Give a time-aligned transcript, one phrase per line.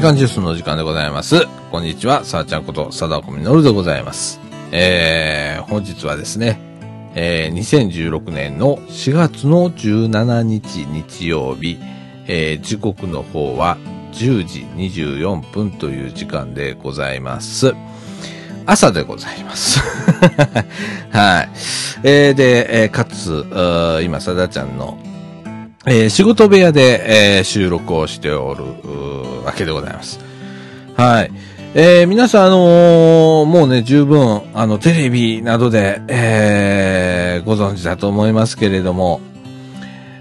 [0.00, 1.46] みかんジュースの時間でございます。
[1.70, 4.40] こんにちは、さあちゃんこと、さだこみのるでございます。
[4.72, 6.58] えー、本日はですね、
[7.14, 11.78] えー、2016年の4月の17日日曜日、
[12.26, 13.76] えー、時刻の方は
[14.12, 17.74] 10時24分という時間でございます。
[18.64, 19.80] 朝でございます。
[21.12, 21.48] はい。
[22.04, 23.44] えー、で、えー、かつ、
[24.02, 24.96] 今、さだちゃんの
[25.86, 28.64] えー、仕事部屋で、えー、収録をしておる
[29.44, 30.20] わけでございます。
[30.94, 31.32] はい。
[31.74, 39.22] えー、皆さん、あのー、もうね、十分、あの、テレビなどで、えー、ご存知だと思いますけれども、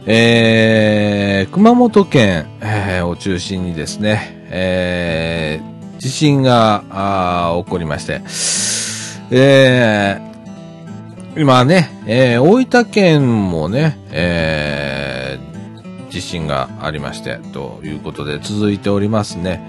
[0.05, 8.22] えー、熊本県、えー、を中心にですね、えー、地震が、あ起こりまして、
[9.31, 14.89] えー、今ね、えー、大分県もね、えー、
[16.20, 19.62] 地震がありまして、ということで続いておりますね。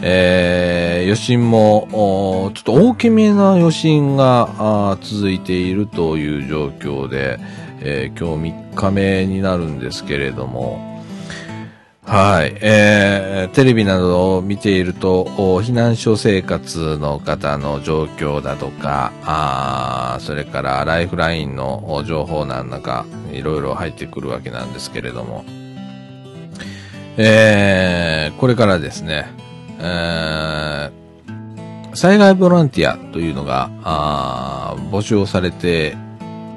[0.00, 7.40] えー、余震も、ちょっと大きめな余震が続いているという状況で、
[7.80, 10.86] えー、今日3日目になるんですけれども、
[12.04, 12.56] はい。
[12.62, 15.24] えー、テレビなどを見ていると、
[15.62, 25.44] 避難所生活の方の状況だとか、あそれからライフラインの情報なんだか、いろいろ入ってくるわけなんですけれども、
[27.20, 29.26] えー、これからですね、
[29.80, 35.96] えー、災害ボランティアというのが、あ募集をされて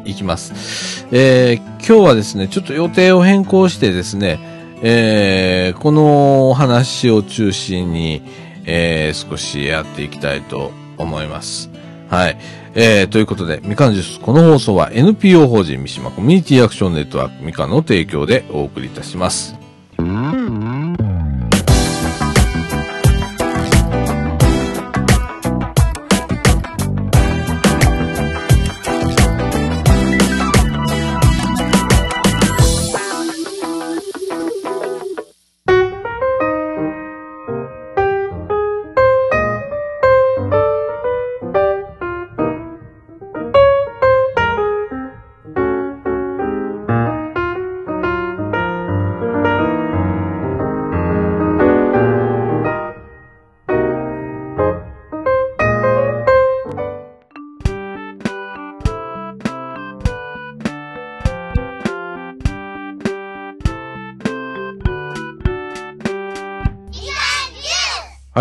[0.05, 1.07] いきます。
[1.11, 4.39] えー、今日はですね、ちょっと予定を変更してですね、
[4.83, 8.21] えー、この話を中心に、
[8.65, 11.71] えー、少しやっていきたいと思います。
[12.09, 12.37] はい。
[12.75, 19.55] えー、ということで、みかんジュース、この放送は NPO 法人三島コミュニティアクションネットワークみかんの提供でお送りいたします。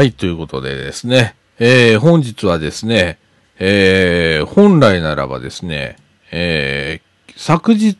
[0.00, 3.18] はい、ということでですね、えー、本日はですね、
[3.58, 5.98] えー、本来ならばですね、
[6.32, 7.98] えー、昨日、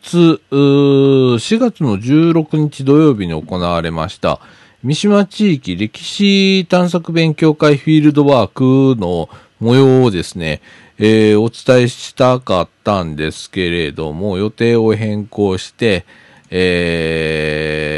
[0.51, 4.41] 4月の16日土曜日に行われました、
[4.83, 9.29] 三島地域歴史探索勉強会フィールドワークの
[9.61, 10.63] 模様をですね、
[10.97, 16.07] えー、お伝えしたかったんですけれども、予定を変更して、
[16.49, 17.89] え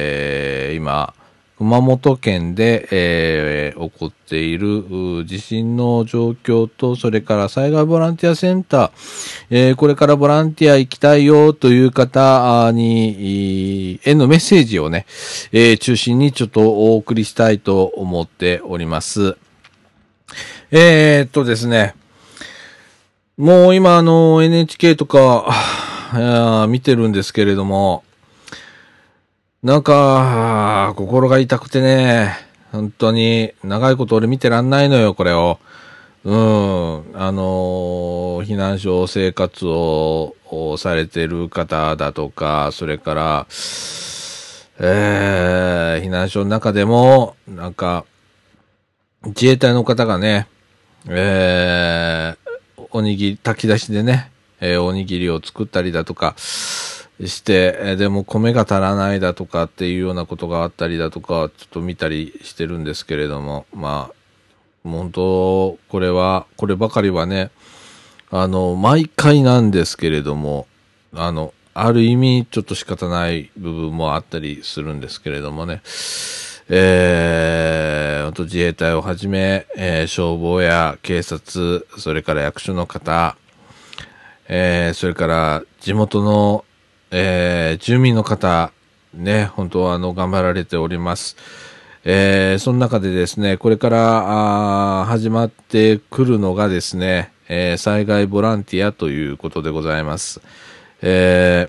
[0.72, 1.14] ー、今、
[1.62, 8.91] 熊本県で、えー、起こっている地震の状況と、それから災害ボランティアセンター、
[9.50, 15.06] えー、これからボランティア行きたいよという方に、へのメッセージをね、
[15.53, 19.37] えー、中心にちょっとお送りしたいと思っております。
[20.73, 21.94] えー、っとですね、
[23.37, 25.47] もう今あの NHK とか、
[26.69, 28.03] 見てるんですけれども、
[29.62, 32.34] なんか、心が痛くてね、
[32.73, 35.61] 本当に、長いこと俺見てらんないのよ、これを。
[36.25, 36.37] うん、
[37.15, 40.34] あの避難所生活を
[40.78, 43.47] されてる方だとか、それから、
[44.81, 48.05] えー、避難所の中でも、なんか、
[49.27, 50.49] 自衛隊の方がね、
[51.09, 56.35] えー、おにぎり、炊き出しでね、えー、おにぎりを作ったりだとか、
[57.25, 67.50] して、でも米が足らないだとかっていうようなことがあったりだとか、ちょっと見たりしてるんですけれども、まあ、本当、これは、こればかりはね、
[68.31, 70.67] あの、毎回なんですけれども、
[71.14, 75.82] あの、ある意味、ちょっと仕方ない部分もあったりするんですけれどもね、
[76.69, 83.37] えー、本当自衛隊をはじめ、えー、消防や警察、それから役所の方、
[84.49, 86.65] えー、それから地元の
[87.14, 88.73] えー、住民の方、
[89.12, 91.37] ね、本当はあの、頑張られております。
[92.05, 100.41] えー、その中でですね、これから始まってくるのがですね、えー、災害ボランティアということでございます。
[101.03, 101.69] え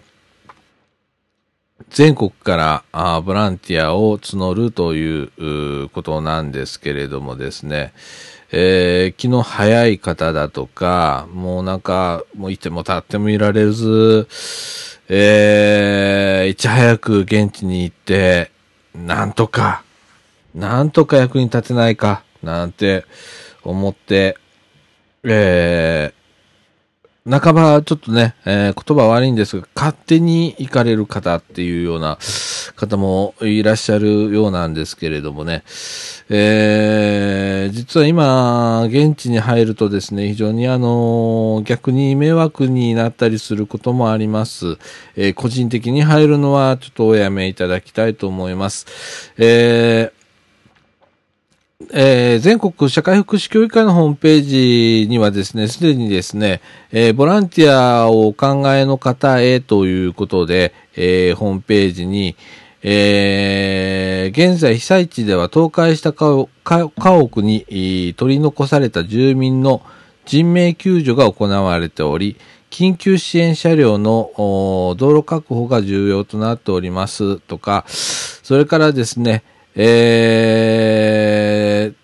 [1.78, 7.92] ー、全国からあボランティアを募るということなんですけれどもですね、
[8.56, 14.28] えー、気の早い方だとか、もうなんか、もういても立ってもいられず、
[15.10, 18.52] えー、いち早く現地に行って、
[18.96, 19.84] なんとか、
[20.56, 23.06] なんとか役に立てないか、なんて
[23.64, 24.38] 思って、
[25.24, 32.18] えー、半ばちょっとね、えー、言葉悪いんですが、勝手に行かれる方っていうような
[32.76, 35.64] 方もいらっしゃるようなんですけれどもね、
[36.30, 44.78] えー、実は今、現地に入るとですね、非常にあの、逆に迷惑になったりすることもあります。
[45.18, 49.34] えー、個人的に入るのはちょっとおやめいただきたいと思います。
[49.38, 56.62] えーえー、全国社会福祉協議会のホームページにはですね、すでにですね、
[56.94, 62.38] えー、ボランティアをお考えの方へということで、えー、ホームページに、
[62.86, 66.50] えー、現在被災地では倒壊した家
[67.16, 69.82] 屋に取り残された住民の
[70.26, 72.36] 人命救助が行われており、
[72.70, 74.32] 緊急支援車両の
[74.98, 77.40] 道路確保が重要となっております。
[77.40, 79.44] とか、それからですね、
[79.76, 81.96] えー、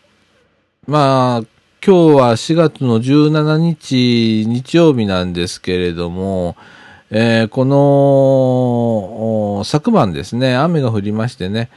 [0.92, 1.48] まあ、
[1.86, 6.56] 今日は4月の17日日曜日なんですけれども、
[7.12, 11.70] えー、この、昨晩ですね、雨が降りましてね、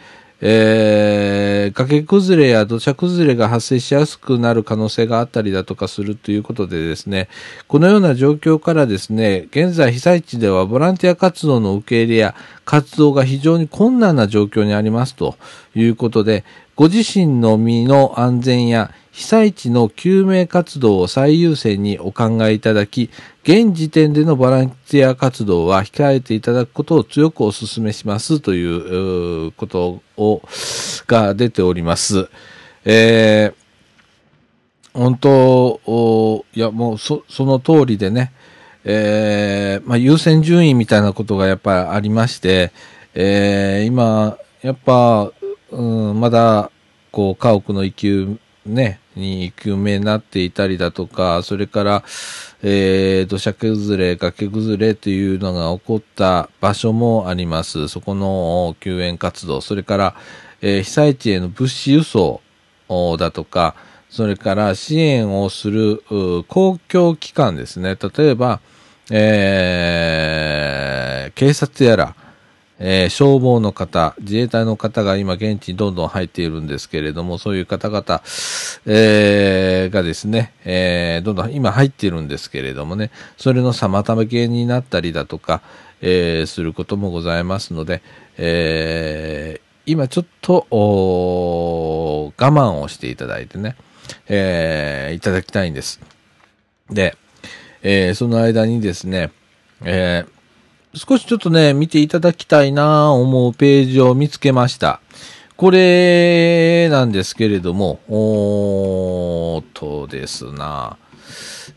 [0.44, 7.28] えー、崖崩れや土砂崩れが発生しやすくなる可能性があったりだとかするということでですね、
[7.68, 12.34] このような状況からですね、現在被災地ではボランティア活動の受け入れや
[12.64, 15.36] 活動が非常に困難な状況にありますと
[15.76, 23.10] いうことで、ご自身の身の安全や被災地の救命活動を最優先にお考えいただき、
[23.42, 30.42] 現時点でのボランティア活動は控えていただくことを強くお勧めしますということを、
[31.06, 32.30] が出ております。
[32.86, 38.32] えー、本当、いやもうそ、その通りでね、
[38.84, 42.72] えー、まあ、優先順位みたいなことがやっぱりありまして、
[43.14, 45.30] えー、今、やっぱ、
[45.72, 46.70] うん、まだ、
[47.10, 52.04] こう、家屋の生きね、に有名になっていたりだとか、それから、
[52.62, 57.88] えー、土砂崩れ、崖崩れというのが起こった場所もあります。
[57.88, 60.14] そこの救援活動、それから、
[60.60, 62.40] えー、被災地への物資輸送
[63.18, 63.74] だとか、
[64.10, 66.02] それから支援をする
[66.46, 67.96] 公共機関ですね。
[67.96, 68.60] 例えば、
[69.10, 72.14] えー、警察やら、
[72.78, 78.22] えー、消防の方、自衛隊の方が今現地にどんどん入っているんですけれども、そういう方々、
[78.86, 85.62] えー、がですね、えー、どんどん今入っているんですけれどもね、それの妨げになったりだとか、
[86.00, 88.02] え、することもございますので、
[88.36, 93.76] え、今ちょっと、我慢をしていただいてね、
[94.28, 96.00] え、いただきたいんです。
[96.90, 97.16] で、
[97.82, 99.30] え、その間にですね、
[99.84, 100.41] えー、
[100.94, 105.00] 少しちょっとね、見ていただきたいなぁ思うページを見つけました。
[105.56, 110.98] これなんですけれども、おーとですな、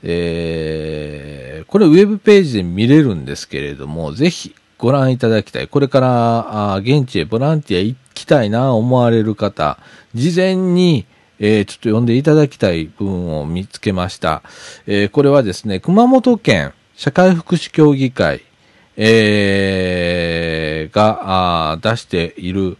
[0.03, 5.69] えー、これウェブページで見れるんですけれども、ぜひご覧いただきたい。
[5.69, 9.77] これからあ現地へボランティア行きたいな思われる方、
[10.13, 11.05] 事前に、
[11.39, 14.43] えー、ちょっと読んでいただきたい部分を見つけました。
[14.87, 18.41] えー、これはですね、熊本県社会福祉協議会
[18.97, 22.77] えー、が出している、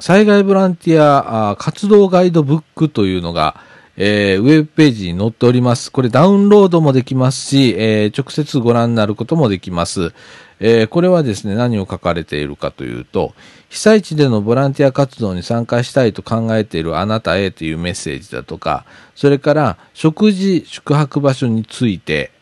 [0.00, 3.56] 災害ボランティア活動ガイドブックというのが、
[3.96, 5.92] えー、ウェブページに載っております。
[5.92, 10.12] これダウンロードもできますし、えー、直接ご覧になることもできます。
[10.60, 13.34] えー、これはですね、何を書かれているかというと、
[13.68, 22.32] 被災地でのボランティア活動に参加したいと考えているあなたへというメッセージだとか、それから食事、宿泊場所について、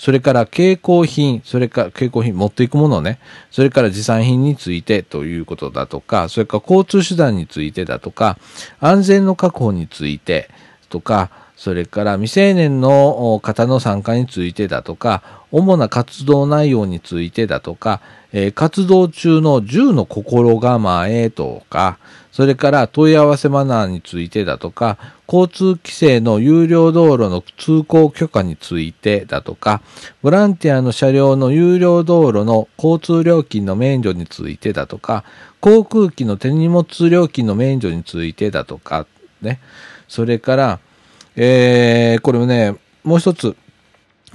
[0.00, 3.18] それから蛍光品、それから蛍光品持っていくものね、
[3.50, 8.38] それから持参品についてということだとか、それから交通手段についてだとか、
[8.80, 10.48] 安全の確保について
[10.88, 18.00] とか、それから未成年の方の参加についてだとか、主な活動内容についてだとか、
[18.32, 21.98] え、活動中の銃の心構えとか、
[22.32, 29.82] それから問い合わせマナーについてだとか、交通規制の有料道路の通行許可についてだとか、
[30.22, 35.24] ボランティアの車両の有料道路の交通料金の免除についてだとか、
[35.60, 39.06] 航空機の手荷物料金の免除についてだとか、
[39.42, 39.60] ね。
[40.08, 40.80] それから、
[41.36, 43.56] えー、これもね、もう一つ、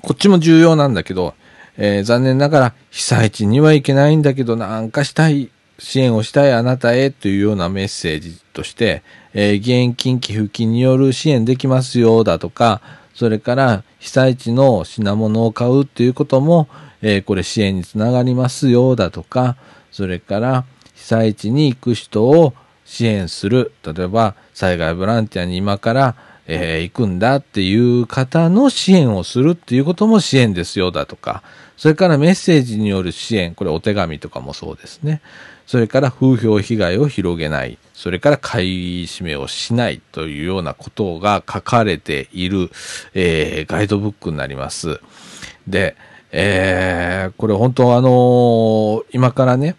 [0.01, 1.33] こっちも重要なんだけど、
[1.77, 9.03] えー、残念ながら被災地には行けないんだけどなんかしたい、支援をしたいあなたへというようなメッセージとして、
[9.33, 12.81] えー、現金寄付金による支援できますよだとか、
[13.13, 16.67] それから被災地の品物を買うっていうことも、
[17.01, 19.57] えー、これ支援につながりますよだとか、
[19.91, 22.53] それから被災地に行く人を
[22.85, 23.73] 支援する。
[23.83, 26.15] 例えば、災害ボランティアに今から、
[26.47, 31.43] えー、行くんだっていう方の支援をするっていうことも支援ですよだとか、
[31.77, 35.21] それからメッセージによる支援、これお手紙とかもそうですね。
[35.65, 37.77] それから風評被害を広げない。
[37.93, 42.69] それから買い占めをしないというようなことが書かれている、
[43.13, 44.99] えー、ガイドブックになります。
[45.67, 45.95] で、
[46.31, 49.75] えー、これ本当あのー、今からね、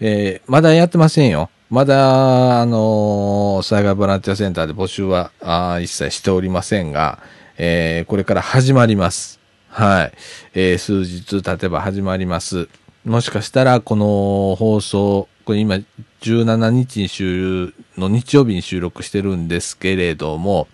[0.00, 1.50] えー、まだやってませんよ。
[1.68, 7.18] まだ、あのー、災害ボランティアセンターで募集はあ一切しておりませんが、
[7.58, 9.38] えー、これから始まります。
[9.68, 10.12] はい。
[10.54, 12.68] えー、数日経てば始まります。
[13.04, 15.76] もしかしたら、この放送、これ今、
[16.20, 20.68] 17日に収の日曜日に収録してるんですけれども、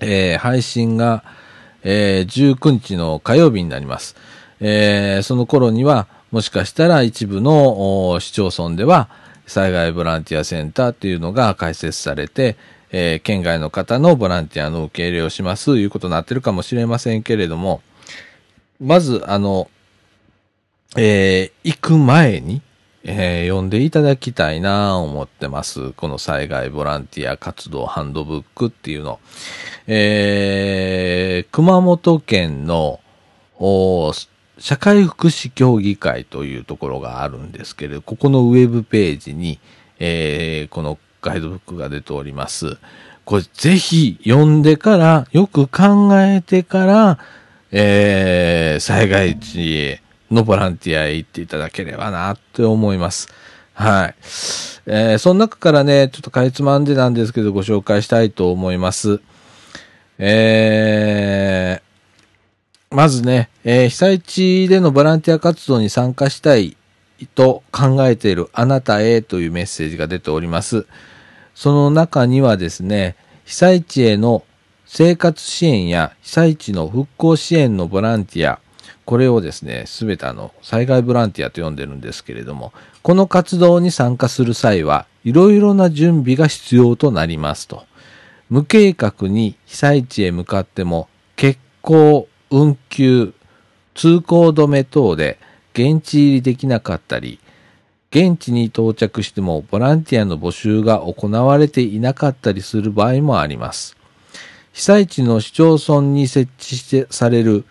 [0.00, 1.22] えー、配信が、
[1.82, 4.16] えー、19日の火曜日になります。
[4.60, 9.08] えー、その頃には、もしかしたら一部の市町村では、
[9.46, 12.56] 災害ボランティアセンターっていうのが開設されて、
[12.90, 17.82] えー、県外の方のボランティアの受け入れをしますということになってるかもしれませんけれども、
[18.80, 19.70] まず、あの、
[20.94, 22.62] えー、行く前に、
[23.02, 25.92] えー、読んでいただきたいなと思ってます。
[25.92, 29.18] この災害ボランティア活動ハンドブックっていうの。
[29.86, 33.00] えー、熊本県の、
[34.58, 39.58] 社会福祉協議会というところがあるんですけれど、ここのウェブページに、
[39.98, 42.78] えー、このガイドブックが出ております。
[43.24, 47.18] これぜひ読んでから、よく考えてから、
[47.70, 53.28] えー、災害地のボランティアへ行っていただければなって思います。
[53.74, 54.14] はい。
[54.86, 59.20] えー、その中からね、ちょっとかいつまんでなんですけどご紹介したいと思います。
[60.18, 66.76] えー、まずね、えー、被災地でのボランティア活動に参加したい
[67.34, 70.86] と考えているあなたへというメッセージが出ております。
[71.54, 74.44] その中にはですね、被災地への
[74.86, 78.60] 生活支援や被災地の復興支援のボランティア、
[79.06, 82.72] これをですね、すべてあの、災害ボランティアと呼んでるんですけれども、
[83.02, 87.84] この活動に参加する際は、いろいろな準備が必要となりますと。
[88.50, 93.32] 無計画に被災地へ向かっても、欠航、運休、
[93.94, 95.38] 通行止め等で
[95.72, 97.38] 現地入りできなかったり、
[98.10, 103.96] 現地に到着してもボランティアの募集が行われていなかったりする場合もあります。
[104.72, 107.64] 被災地の市町村に設置してされる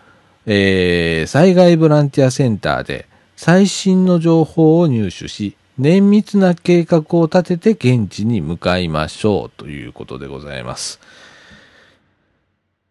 [0.46, 11.00] えー、災害ボランティアセンターで最新の情報を入手し、綿密な計画を立てて現地に向かいましょうということでございます。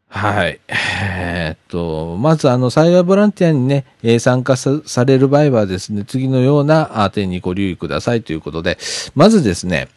[0.08, 0.62] はい。
[0.70, 3.86] えー、っと、まずあの、災害ボランティアにね、
[4.20, 8.78] 参加される場合はですね、次のような点にご留意くださいということで、
[9.14, 9.90] まずですね、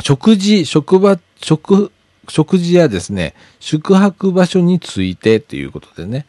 [0.00, 1.92] 食事、職場、食、
[2.28, 6.26] 食事やですね、宿泊場所についてということでね、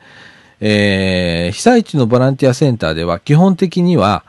[0.60, 4.24] えー、被災地のボランティアセンターでは基本的には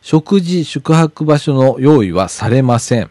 [0.00, 3.10] 食事、宿泊場所の用意はされません。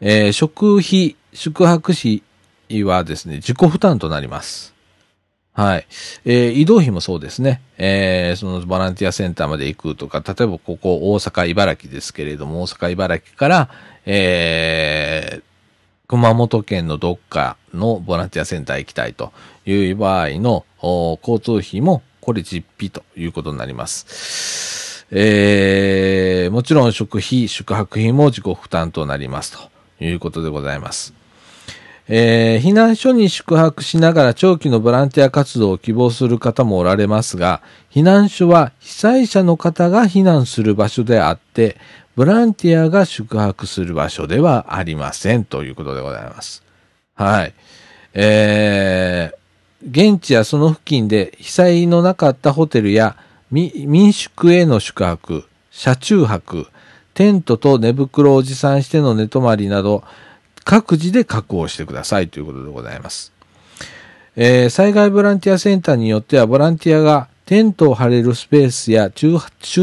[0.00, 2.22] えー、食費、宿泊費
[2.84, 4.72] はですね、自己負担となります。
[5.54, 5.86] はい。
[6.24, 7.60] えー、移動費もそうですね。
[7.76, 13.68] えー、そのボランティアセンターまで行くとか、例えばここ大阪、茨城ですけれども、大阪、茨城から、
[14.06, 15.42] えー、
[16.08, 19.32] 熊本県のどっかのボランティアセンター行きたいと
[19.66, 25.06] いう場合の交通費もこれ実費ということになります。
[25.10, 31.12] えー、もちろん食費、宿泊費も自己負担となりますということでございます。
[32.08, 41.76] えー、避難所に宿泊しながら長期のボランティア活動を希望する方もおられますが、避難所は被災者の方が避難する場所であって、
[42.16, 46.62] ボランティアが宿泊する場所ではありませんということでございます。
[47.14, 47.54] はい。
[48.14, 49.41] えー、
[49.88, 53.16] 現地やその付近で被災のなかったホテルや
[53.50, 56.66] 民宿への宿泊、車中泊、
[57.14, 60.04] テントと寝袋を持参しての寝泊まりなど、
[60.64, 63.32] 各自で確保してくださいということでございます。
[64.36, 69.38] えー、災害ボランティアセンターによってはボランティアがテントを張れるスペースや駐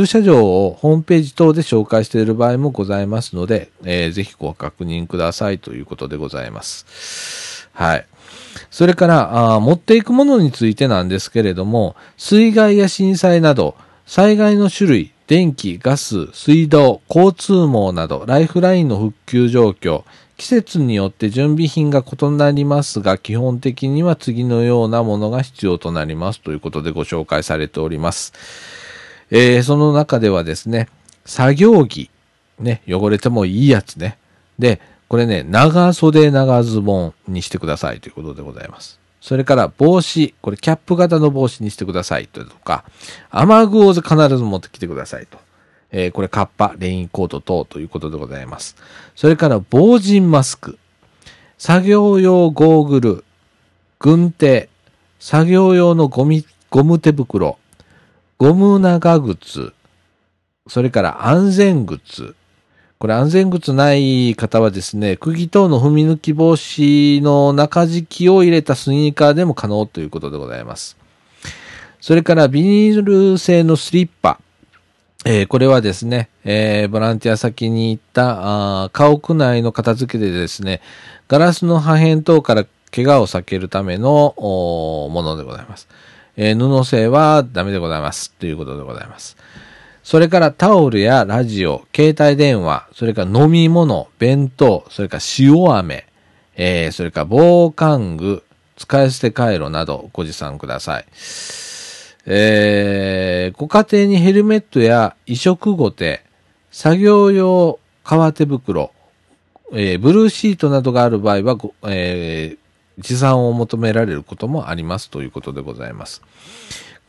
[0.06, 7.70] 車場をホームページ等で紹介している場合もございますので、えー、ぜひご確認くださいということでございます。
[7.74, 8.08] はい。
[8.72, 13.76] それからあ、持っていくものについてなんですけれども、水害や震災など、
[14.06, 20.04] 災害の種類、電気、ガス、水道、交通網など、ライフラインの復旧状況、
[20.38, 28.34] 季節によって準備品が異なりますが、基本的には次のようなものが必要となりますということでご紹介されております。
[29.32, 30.88] えー、その中ではですね、
[31.26, 32.10] 作業着、
[32.58, 34.18] ね、汚れてもいいやつね。
[34.58, 39.00] で、これね、長袖長ズボンにしてくださいということでございます。
[39.20, 42.86] それから帽子、これキャップ型の帽子にしてくださいとか、
[43.32, 45.40] 雨具を必ず持ってきてくださいと。
[45.92, 48.76] えー、これカッパ、レインコート等ということでございます。
[49.16, 50.78] それから防塵マスク、
[51.58, 53.24] 作業用ゴーグル、
[53.98, 54.70] 軍手、
[55.20, 57.58] 作業用のゴミ、ゴム手袋、
[58.38, 59.74] ゴム長靴、
[60.68, 62.36] それから安全靴、
[63.00, 70.98] これ安全靴ない方はですね、釘等の踏み抜き防止の中敷きを入れたスニーカーでも可能ということでございます。
[72.02, 74.42] それからビニール製のスリッパ。
[75.24, 80.82] えー、これはですね、えー、ボランティア先に行ったあ家屋内の片付けでですね、
[81.30, 85.88] ガラスの破片等から怪我を避けるためのものでございます。
[86.36, 88.32] えー、布製はダメでございます。
[88.32, 89.38] ということでございます。
[90.10, 96.08] それからタオルやラジオ、携帯電話、それから飲み物、弁当、それから塩飴、
[96.56, 98.42] えー、それから防寒具、
[98.76, 101.06] 使い捨て回路などご持参ください。
[102.26, 106.24] えー、ご家庭にヘルメットや移植ごて、
[106.72, 108.92] 作業用革手袋、
[109.74, 112.58] えー、ブルーシートなどがある場合はえー、
[112.98, 116.24] 持参を求められることもありますということでございます。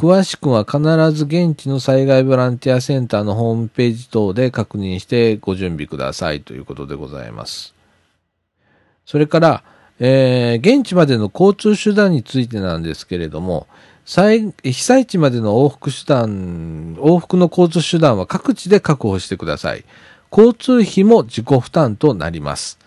[0.01, 0.81] 詳しくは必
[1.13, 7.75] ず現地の災害ボランティアセンターのホームページ等で確認してご準備くださいということでございます。
[9.05, 9.63] それから、
[9.99, 13.67] えー、現地までの交通手段についてなんですけれども、
[14.07, 19.85] 被災地までの往復手段、往復の交通手段は各地で確保してください。
[20.33, 22.79] 交通費も自己負担となります。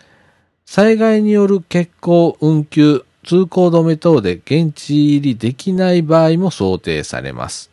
[0.66, 7.72] 災害による欠航、運休、通行止め等で現地入りできない場合も想定されます。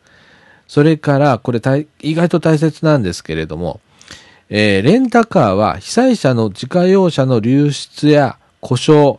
[0.67, 1.61] それから、これ
[2.01, 3.81] 意外と大切なんですけれども、
[4.49, 9.17] えー、レンタカーは被災者の自家用車の流出や故障、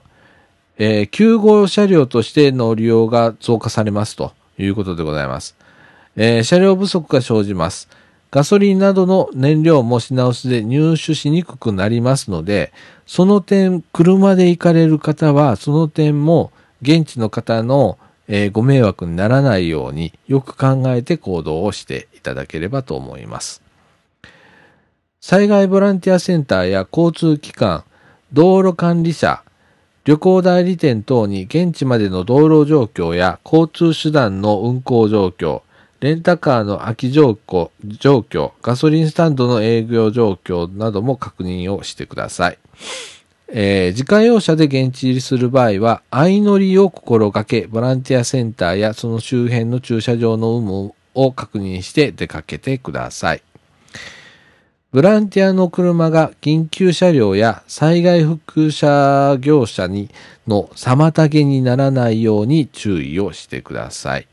[0.78, 5.56] えー、救護車両としての利用が増加されますということでございます。
[6.16, 7.88] えー、車両不足が生じます。
[8.32, 12.72] ガソリンなどの燃料も品薄で入手しにくくなりますので、
[13.06, 23.60] その点、車で行かれる方は、その点も現地の方の、え、ご迷惑にならないようによく考えて行動をしていただければと思います。
[25.20, 27.84] 災害ボランティアセンターや交通機関、
[28.32, 29.42] 道路管理者、
[30.06, 35.60] 旅行代理店等に現地までの道路状況や交通手段の運行状況、
[36.02, 42.58] レンタカーの空き状況、状況、ガソリンスタンドの営業状況なども確認をしてください。
[43.46, 53.42] えー、自家用車で現地入りする場合は、相乗りを心がけ、ボランティアセンターやその周辺の駐車場の有無を確認して出かけてください。
[54.90, 60.10] ボランティアの車が緊急車両や災害復旧者業者に
[60.48, 64.26] の妨げにならないように注意をしてください。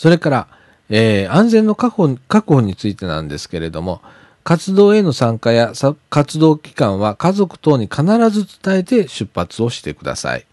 [0.00, 0.48] それから、
[0.88, 4.00] えー、安全の確保確保についてなんですけれども、
[4.44, 5.74] 活動への参加や
[6.08, 10.46] 活動期間は家族等に必ず伝えて出発をしてください。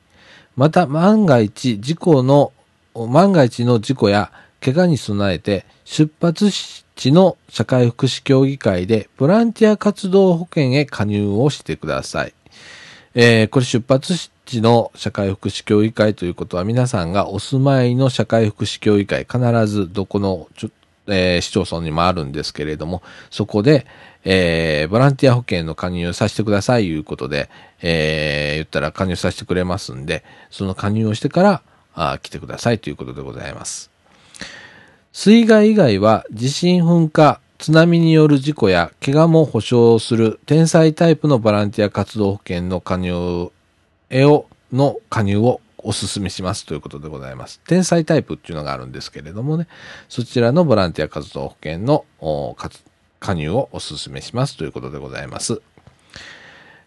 [0.57, 2.51] また、万が一事故の、
[2.93, 6.51] 万が一の事故や怪我に備えて、出発
[6.97, 12.33] 地の社会福祉協議会でボランティア活動保険へ加入をしてください。
[13.15, 14.13] えー、これ出発
[14.47, 20.69] 地の社会福祉協議会ということは皆さんがお住まいの社会福祉協議会必ずどこのちょ
[21.10, 23.86] えー、市町村にもあるんですけれども、そこで、
[24.25, 27.49] えー、ボランティア保険の加入させてくださいいうことで、
[27.81, 31.62] えー、言ったら加入させてくれますんで、その加入をしてから、
[31.95, 33.89] あ来てくださいということでございます。
[35.13, 43.51] 水害以外は地震噴火、津波による事故や怪我も保障する天災タイプのボランティア活動保険の加入
[44.11, 47.61] を、の加入をお勧めしますということでございます。
[47.67, 49.67] 天才タイプっていうのがあるんですけれどもね、
[50.09, 52.05] そちらのボランティア活動保険の
[53.19, 55.61] 加入をお勧めしますということでございます。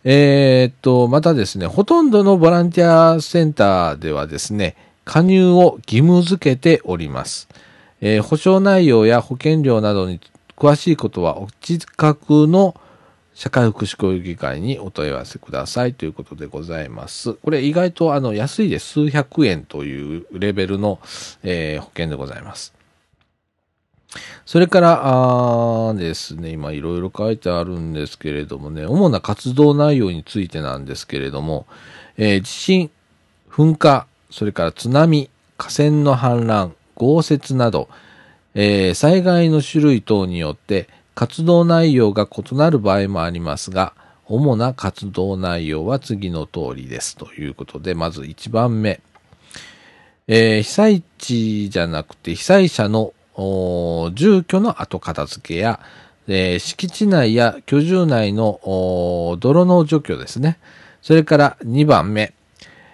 [0.04, 7.48] えー、っと、またですね、ほとんどのボランティアセンターではですね、加入を義務付けております。
[8.00, 10.20] えー、保証内容や保険料などに
[10.56, 12.74] 詳しいことは、お近くの
[13.34, 17.34] 社会福祉協議会にお問い合わせくださいということでございます。
[17.34, 18.92] これ意外とあの安いです。
[18.92, 20.98] 数百円というレベルの、
[21.42, 22.74] えー、保険でございます。
[24.44, 25.00] それから、
[25.90, 31.66] あですね、今いろいろ書いてあるんですけれどもね、主な活動内容についてなんですけれども、
[32.16, 32.90] えー、地震、
[33.50, 37.88] 噴火、それから津波、河川の氾濫、豪雪など、
[38.54, 43.94] えー、災害の種類等によって活動内容が異なる場合もありますが、
[44.26, 47.16] 主な活動内容は次の通りです。
[47.16, 49.00] ということで、まず1番目。
[50.28, 53.12] えー、被災地じゃなくて被災者の
[54.14, 55.80] 住居の後片付けや、
[56.28, 58.60] えー、敷地内や居住内の
[59.40, 60.58] 泥の除去ですね。
[61.02, 62.32] それから2番目。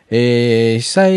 [0.09, 1.13] えー、被災、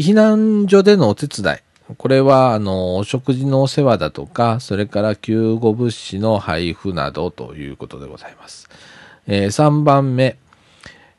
[0.00, 1.58] 避難所でのお手伝い。
[1.96, 8.68] これは、あの、お食事のお世話だとか、それから救護物資の配布などということでございます。
[9.26, 10.36] えー、3番目、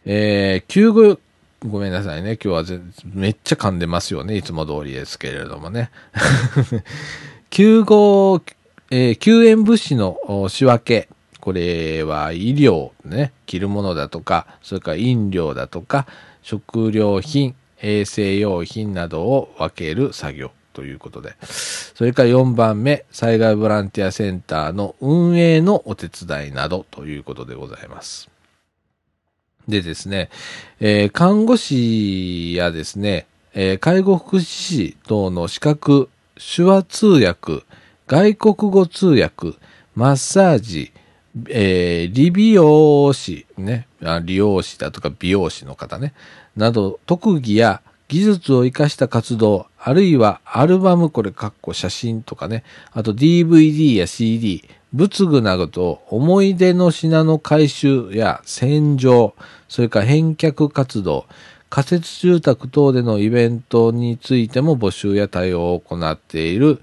[0.06, 1.20] えー、救護、
[1.68, 2.38] ごめんなさいね。
[2.44, 2.80] 今日は
[3.14, 4.36] めっちゃ噛んでますよね。
[4.36, 5.90] いつも通りですけれどもね。
[7.50, 8.42] 救護、
[8.92, 11.10] えー、救援物資の仕分け。
[11.40, 16.08] これは医療ね、着るものだとか、それから飲料だとか、
[16.42, 21.36] 食料品、衛生用品などを分ける作業ということで。
[21.42, 28.30] それから4番目、災害ボランティアセンターの運営のお手伝いなどということでございます。
[29.68, 30.30] でですね、
[30.80, 37.64] えー、看護師やですね、えー、介護福祉士等の資格、手話通訳、
[38.06, 39.54] 外国語通訳、
[39.96, 40.92] マッサージ、
[41.50, 43.88] えー、理美容師、ね、
[44.24, 46.14] 利用師だとか美容師の方ね、
[46.56, 54.64] など特技や技術を活かした活動、あるいはアルバム、これ、かっこ写真とかね、あと DVD や CD、
[54.94, 59.34] 仏具などと思い出の品の回収や洗浄、
[59.68, 61.26] それから返却活動、
[61.70, 66.82] 仮設住宅等でのイベントについても募集や対応を行っている、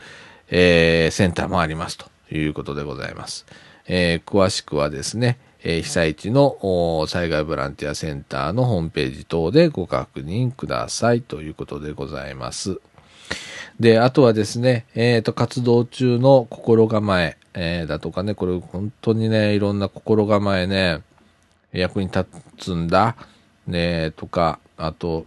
[0.48, 3.46] えー、センターもありますということでございます。
[3.86, 12.80] えー、詳しくはですね、え、被災地の災害ボランティアセンターのホームページ等でご確認くださいということでございます。
[13.78, 21.02] で、あとはですね、えっ、ー、と、活動中の心構え、えー、だとかね、これ本当にね、いろんな心構えね、
[21.72, 22.26] 役に立
[22.58, 23.16] つんだ、
[23.66, 25.26] ね、とか、あと、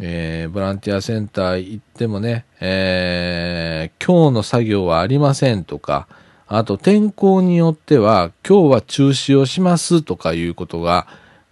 [0.00, 6.06] えー、ボランティアセンター行ってもね、えー、今日の作業はありませんとか、
[6.50, 11.06] あと天候によっては今日は中止をしますとかいうことが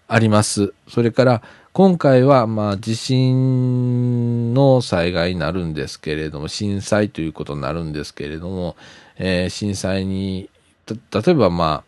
[0.09, 0.73] あります。
[0.89, 1.43] それから
[1.75, 8.75] 今回はまあ地震の災害になるんですけれども、震災ということになるんですけれども、
[9.19, 10.49] えー、震災に、
[10.89, 10.99] 例
[11.33, 11.85] えばま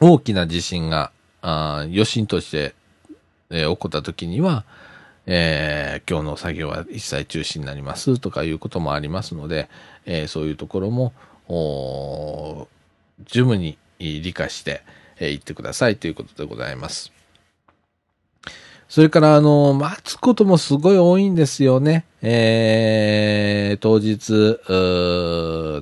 [0.00, 2.74] あ大きな地震があ余震として、
[3.50, 4.64] えー、起こった時には、
[5.26, 9.68] えー、今日の作業は一切中止になりますとかいうこともありますので、
[10.04, 11.12] えー、そういうところも、
[11.48, 14.82] 十分に理解して
[15.20, 17.12] いってくださいということでございます。
[18.88, 22.06] それから、あの、待つこともすごい多いんですよね。
[22.22, 24.58] えー、当日、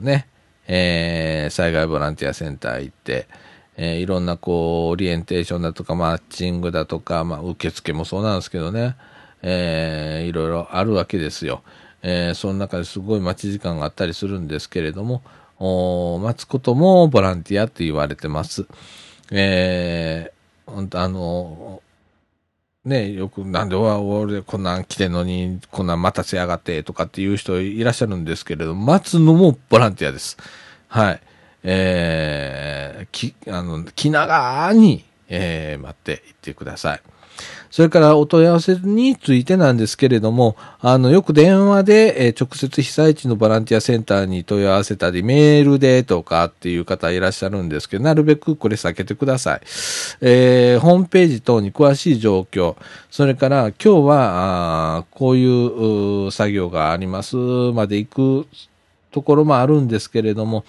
[0.05, 0.26] ね、
[0.66, 3.29] えー、災害ボランティアセンター行って、
[3.76, 8.96] えー、いろんなこう、オリエンテーションだとか、マッチングだとか、まあ、受付もそうなんですけどね、
[9.42, 11.62] えー、いろいろあるわけですよ。
[12.02, 15.22] えー、その中ですごい待ち時間があったりするんですけれども、
[15.59, 18.66] 待つこともボランティアって言われてます。
[19.31, 21.83] えー、本当あの、
[22.85, 30.37] ね、よく、なんで俺こんなん来てんのに、こんなん待たせやがってとかっていう人いらっしゃるんですけれど、待つのもボランティアです。
[30.88, 31.21] はい。
[31.64, 37.01] えー、き、あの、気長に、えー、待っていってください。
[37.70, 49.61] それからお問い合わせについてなんですけれども、あの、よく電話で、えー、直接被災地のボランティアセンターに問い合わせたり、メールでとかっていう方いらっしゃるんですけど、なるべくこれ避けてください。
[50.20, 52.77] えー、ホームページ等に詳しい状況、
[53.11, 58.46] それから今日は、あこういう作業がありますまで行く
[59.11, 60.64] ところもあるんですけれども、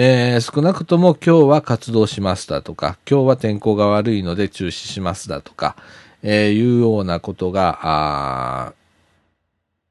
[0.00, 5.74] えー、少なくとも今日は活動しますだとか、今日は天候が悪いので中止しますだとか、
[6.22, 8.74] えー、いうようなことが、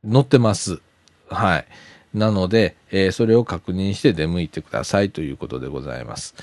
[0.09, 0.79] 載ってます。
[1.27, 1.65] はい。
[2.13, 6.35] なので、えー、それを確認して出向いてくださいということでございます。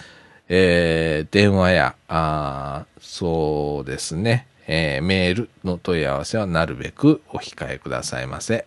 [0.50, 8.66] えー、電話や、あそうですね、えー、メールの問い合わせはなるべくお控えくださいませ。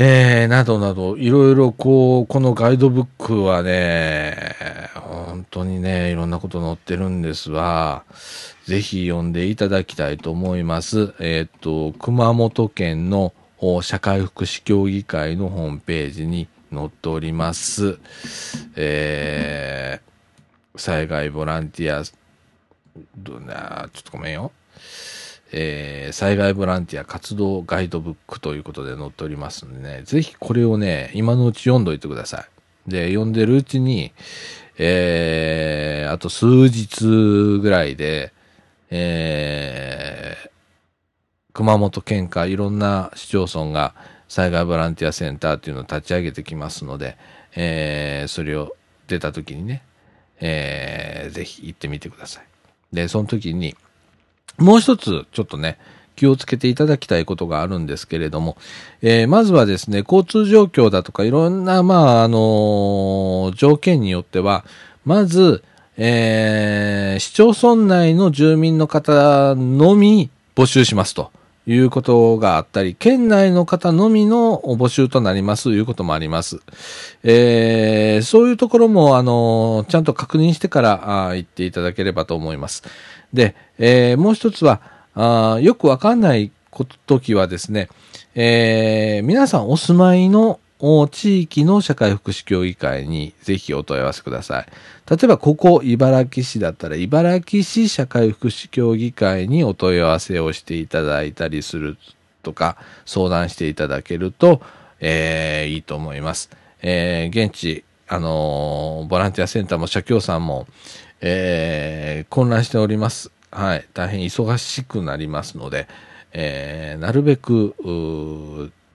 [0.00, 4.54] えー、などなど、いろいろこう、このガイドブックはね、
[4.94, 8.04] 本当にね、いろんなこと載ってるんですが、
[8.64, 11.14] ぜひ読んでいただきたいと思います。
[11.18, 13.32] えっ、と、熊本県の
[13.82, 17.98] 社会福祉協議会のホームページに載っております。
[18.76, 22.04] えー、災害ボランティア、
[23.16, 24.52] どんな、ちょっとごめんよ。
[25.52, 32.42] えー、災害ボランティア活動ガイドブックということで載っておりますんでね、ぜひこれをね、今のうち読んどいてくださ
[32.86, 32.90] い。
[32.90, 34.12] で、読んでるうちに、
[34.78, 38.32] えー、あと数日ぐらいで、
[38.90, 40.50] えー、
[41.52, 43.94] 熊本県下いろんな市町村が
[44.28, 47.16] 災害ボランティアセンターっていうのを立ち上げてきますので、
[47.56, 49.82] えー、それを出た時にね、
[50.40, 52.44] えー、ぜひ行ってみてください。
[52.92, 53.74] で、その時に、
[54.58, 55.78] もう一つ、ちょっとね、
[56.16, 58.56] 気をつけていただきたいことがあるんですけれども、
[59.02, 64.64] えー、まずはですね、交通状況だとかいろんな、まあ、あのー、条件によっては、
[65.04, 65.62] まず、
[65.96, 71.30] えー、市町村内の住民の方のみ募集しますと
[71.68, 76.60] いうことがあったり、県内の方のみの募集となりますということもあります。
[77.22, 82.82] えー、そういうところも、あのちゃんと確認してからあ言っていただければと思います。
[83.32, 84.80] で、えー、もう一つは、
[85.14, 86.52] あよくわかんない
[87.06, 87.88] 時はですね、
[88.34, 90.60] えー、皆さんお住まいの
[91.10, 94.66] 地域の社会福祉協議会にぜひお問い合わせください。
[95.10, 101.96] 例えば、ここ、茨城市だったら、茨城市社会福祉協議会にお問い合わせをしていただいたりする
[102.42, 104.60] とか、相談していただけると、
[105.00, 106.50] えー、いいと思います。
[106.82, 110.66] えー、現地、あのー、ボランティアセンターも社協さんも、
[111.20, 113.30] えー、混乱しております。
[113.50, 113.86] はい。
[113.94, 115.88] 大変忙しくなりますので、
[116.32, 117.74] えー、なるべく、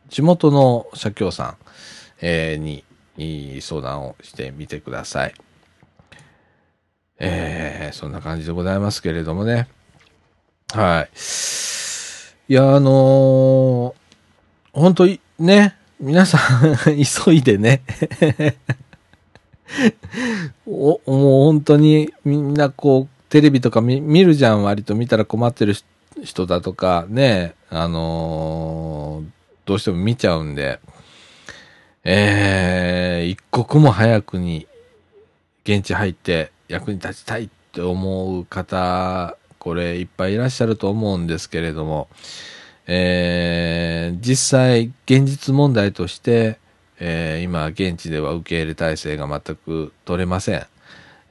[0.10, 1.58] 地元の社協さん、
[2.22, 2.84] えー、に、
[3.62, 5.34] 相談をしてみてください。
[7.20, 9.68] えー、そんな感じでございますけれどもね。
[10.74, 11.10] はい。
[12.52, 13.94] いや、あのー、
[14.74, 16.78] 本当にね、皆さん
[17.26, 17.82] 急いでね
[20.68, 25.76] お、もう本当にみんなこう、テレビとか見見るじゃん、割と見たら困ってる
[26.24, 29.28] 人だとか、ね、あのー、
[29.66, 30.80] どうしても見ちゃうんで、
[32.04, 34.68] えー、一刻も早くに
[35.64, 42.10] 現地入って役に立ちたいって思う方、これいっぱいいらっしゃると思うんですけれども、
[42.86, 46.60] えー、実際現実問題として、
[47.06, 50.66] えー、今現地では受け入れ体制が全く取れません。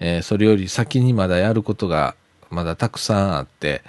[0.00, 2.14] えー、それより先にまだやることが
[2.50, 3.80] まだたくさんあって、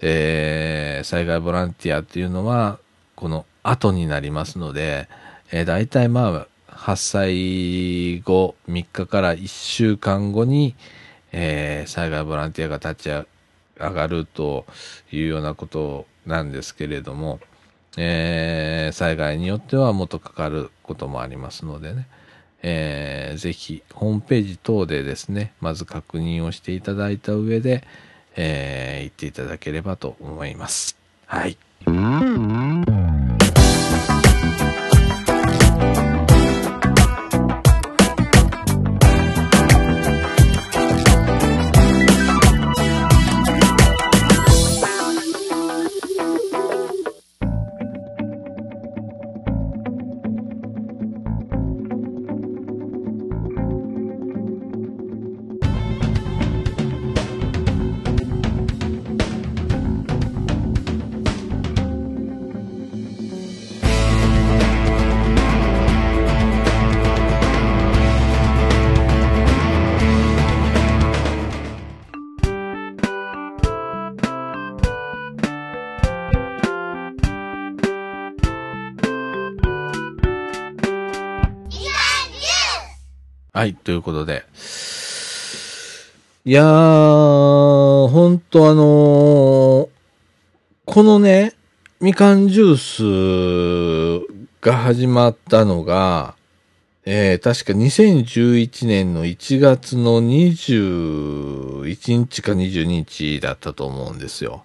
[0.00, 2.80] えー、災害ボランティアっていうのは
[3.14, 5.08] この後になりますので、
[5.52, 10.74] えー、大体まあ発災後3日から1週間後に、
[11.30, 13.26] えー、災害ボランティアが立ち上
[13.92, 14.66] がると
[15.12, 17.38] いうようなことなんですけれども、
[17.96, 22.06] えー、災害によってはもっとかかることもありますのでね、
[22.62, 27.84] えー、ぜひホームページ等でですね、まず確認をしていただいた上で、
[28.36, 30.96] えー、行っていただければと思います。
[31.26, 31.58] はい。
[83.62, 84.44] はい、ということで。
[86.44, 89.88] いやー、ほんとあのー、
[90.84, 91.52] このね、
[92.00, 94.26] みかんジュース
[94.60, 96.34] が始まったのが、
[97.04, 104.64] えー、確か2011年の1月の21日か22日だったと思うんですよ。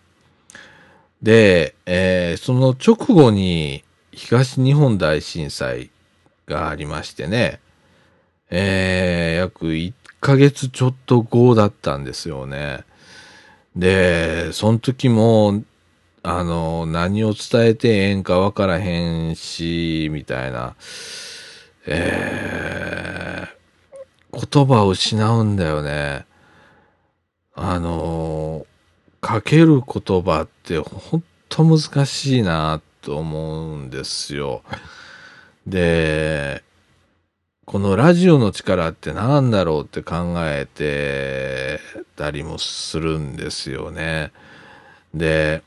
[1.21, 5.91] で、えー、その直後に東日本大震災
[6.47, 7.59] がありましてね、
[8.49, 12.85] えー、約1ヶ月ちょっと後だったんですよね。
[13.75, 15.63] で、その時も、
[16.23, 20.75] あの、何を伝えてええんかわからへんし、みたいな、
[21.85, 26.25] えー、言葉を失うんだよね。
[27.55, 28.65] あの、
[29.21, 34.63] かける言葉ってほんと難しいなと思うんですよ。
[35.65, 36.63] で、
[37.67, 41.81] このラジオの力って何だろうって考えて
[42.15, 44.31] たりもするんですよね。
[45.13, 45.61] で、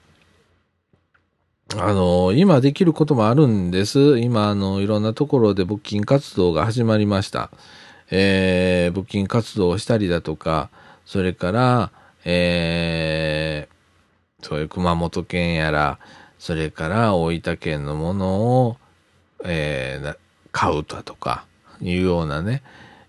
[1.76, 4.18] あの、今できることもあるんです。
[4.18, 7.50] 今、あの、いろんなところで募金活動が始まりました。
[8.10, 10.70] えー、募金活動をしたりだとか、
[11.04, 11.92] それから、
[12.24, 15.98] えー、そういう熊本県やら、
[16.38, 18.76] それから大分県のものを、
[19.44, 20.16] えー、
[20.50, 21.44] 買うだとか、
[21.81, 22.62] いうようなね、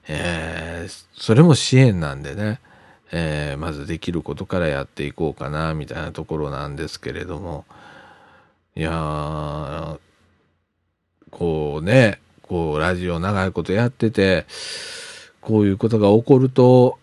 [0.07, 2.59] えー、それも支援なんでね、
[3.11, 7.65] えー、まずできることからやっていこうかな、みたいなところなんですけれども、
[8.75, 9.97] いや、
[11.29, 14.45] こうね、こう、ラジオ長いことやってて、
[15.41, 16.97] こういうことが起こると、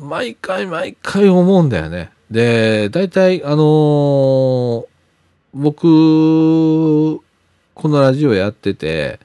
[0.00, 2.10] 毎回毎回思うんだよね。
[2.30, 4.86] で、大体、あのー、
[5.54, 7.20] 僕、
[7.74, 9.20] このラジオやってて、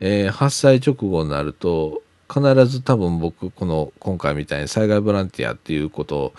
[0.00, 6.32] えー、発災直後になると、必ず多分僕、この今回みたいに災害ボランティアっていうことを、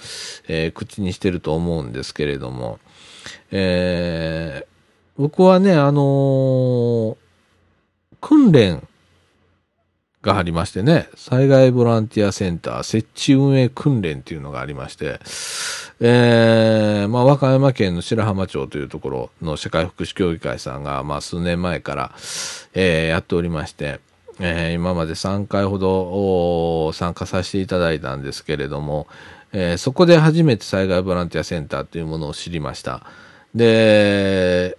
[0.48, 2.80] えー、口にしてると思うんですけれども、
[3.52, 7.16] えー、僕はね、あのー、
[8.22, 8.88] 訓練
[10.22, 15.20] がありましてね、災害ボランティアセンター設置運営訓練っていうのがありまして、
[16.00, 22.12] えー、まあ、和歌山県の白浜町というところの社会福祉協議会さんが、まあ、数年前から、
[22.74, 24.00] えー、やっておりまして、
[24.40, 29.08] えー、今まで3回ほど参加させていただいたんですけれども、
[29.54, 33.06] えー、そこで初めて災害ボランティアセンターというものを知りました。
[33.56, 34.78] で、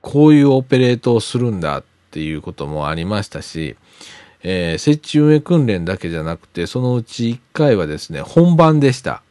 [0.00, 3.76] こういうオペレートをするんだっていうこともありましたし、
[4.42, 9.22] えー、設置運営訓練だけじゃなくて、そのうち1回はですね、本番でした。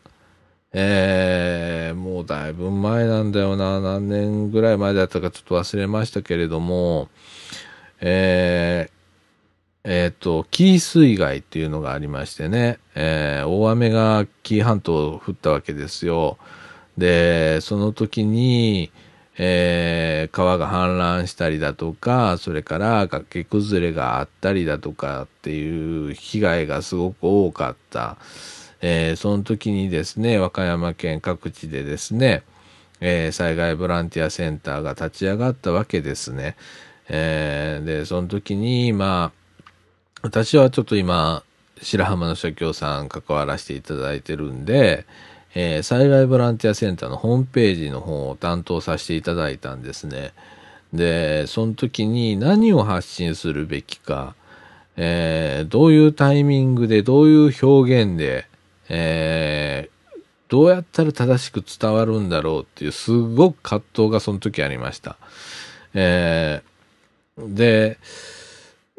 [0.71, 7.09] えー、もうだいぶ前なんだよな、何年ぐらい前だったかちょっと忘れましたけれども、
[8.01, 8.99] えー、
[9.83, 16.37] えっ、ー、と、紀伊水害っていうのがありましてね、えー、大雨が紀伊半島降ったわけですよ。
[16.97, 18.91] で、その時に、
[19.41, 28.17] えー、川が氾濫したりだとか、それから崖崩れがあったりだとかっていう被害がすごく多かった。
[28.81, 32.43] えー、その時にですね、和歌山県各地でですね、
[32.99, 36.57] えー、災害ボランティアセンターが立ち上がったわけですね。
[37.07, 41.43] えー、で、その時に、まあ、私はちょっと今、
[41.81, 45.05] 白浜の社協さん関わらせていただいてるんで、
[45.55, 50.33] えー、災害ボランティアセンターのホームページの方を担当させていただいたんですね。
[50.93, 54.35] で、その時に何を発信するべきか、
[54.97, 58.47] えー、どういうタイミングで、どういう表現で、
[58.89, 65.17] えー、どうやったら正しく伝わるんだろうっていう、すごく葛藤がその時ありました。
[65.93, 67.97] えー、で、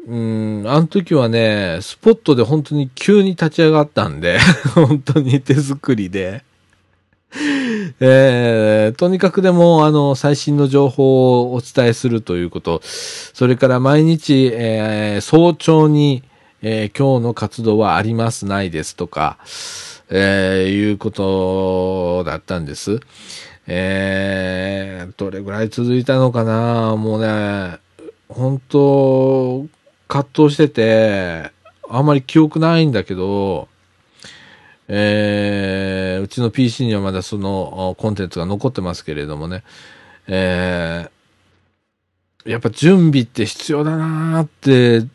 [0.07, 4.39] うん、あの時はね、スポットで本当に急に立ち上がったんで、
[4.73, 6.43] 本当に手作りで。
[7.99, 16.23] えー、とにかくでも、あの、最新の情報をお伝えするということ、それから毎日、えー、早朝に、
[16.63, 19.37] えー、今日の活動はあります、ないですとか、
[20.09, 22.99] えー、いうことだったんです。
[23.67, 27.77] えー、どれぐらい続いたのかなもうね、
[28.27, 29.65] 本当
[30.11, 31.51] 葛藤してて、
[31.89, 33.69] あんまり記憶ないんだけど、
[34.89, 39.63] えー、うちの PC にはまだそのコンテンツが残ってますけれどもね、
[40.27, 45.07] えー、やっぱ準備って必要だなーって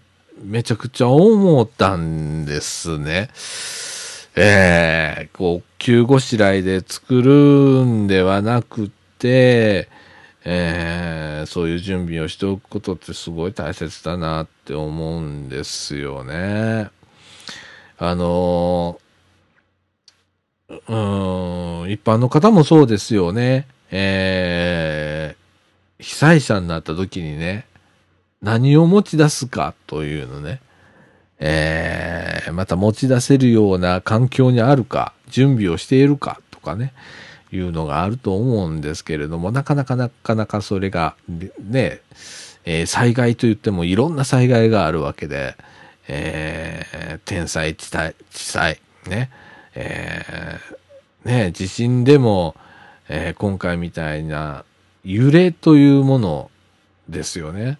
[0.42, 3.28] めちゃくちゃ思ったんですね。
[4.34, 9.90] えー、こう、急ごしらいで作るんではなくて、
[10.48, 16.88] えー、そういう準備をしておくことってすごい大切だなって思うんですよね。
[17.98, 19.00] あの
[20.68, 23.66] うん、一般の方もそうですよね。
[23.90, 27.66] えー、被災者になった時にね、
[28.40, 30.60] 何を持ち出すかというのね、
[31.40, 36.92] えー、また持ち出せるような環境にあるか、準備をしているかとかね、
[37.52, 42.00] いうのがあると思うんですけれども、なかなかなかなかそれが、ね、
[42.64, 45.56] えー、災害といってもいろんな災害があるわけで、
[46.08, 49.30] えー、天災、地災、地災、ね、
[49.74, 52.56] えー、ね、地震でも、
[53.08, 54.64] えー、今回みたいな、
[55.04, 56.50] 揺れというもの
[57.08, 57.78] ですよね。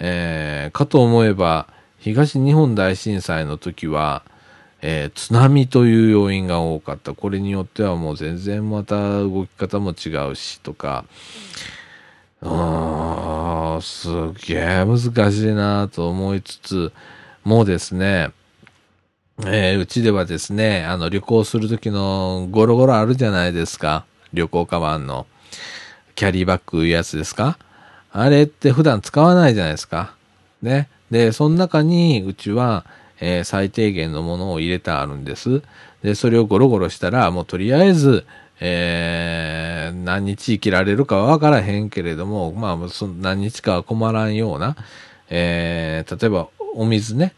[0.00, 4.22] えー、かと思えば、東日本大震災の時は、
[4.86, 7.14] えー、津波という要因が多かった。
[7.14, 11.06] これによってはもう全然また動き方も違うしとか、
[12.42, 14.06] うーん、す
[14.46, 16.92] げえ難しいなと思いつつ、
[17.44, 18.32] もうですね、
[19.46, 24.04] えー、うちではですね、あの、旅行するときのゴロゴロあるじゃないですか。
[24.34, 25.26] 旅行カバンの。
[26.14, 27.58] キャリーバッグいうやつですか
[28.12, 30.14] あれって普段使わないじゃないですか。
[30.60, 30.90] ね。
[31.10, 32.84] で、その中にうちは、
[33.24, 35.62] えー、最低限のものを入れてあるんです。
[36.02, 38.26] で、それをゴロゴロしたら、もうとりあえず、
[38.60, 44.76] えー、何日生きられるかはわからへんけれども、まあ、そ何日かは困らんような、
[45.30, 47.34] えー、例えばお水ね、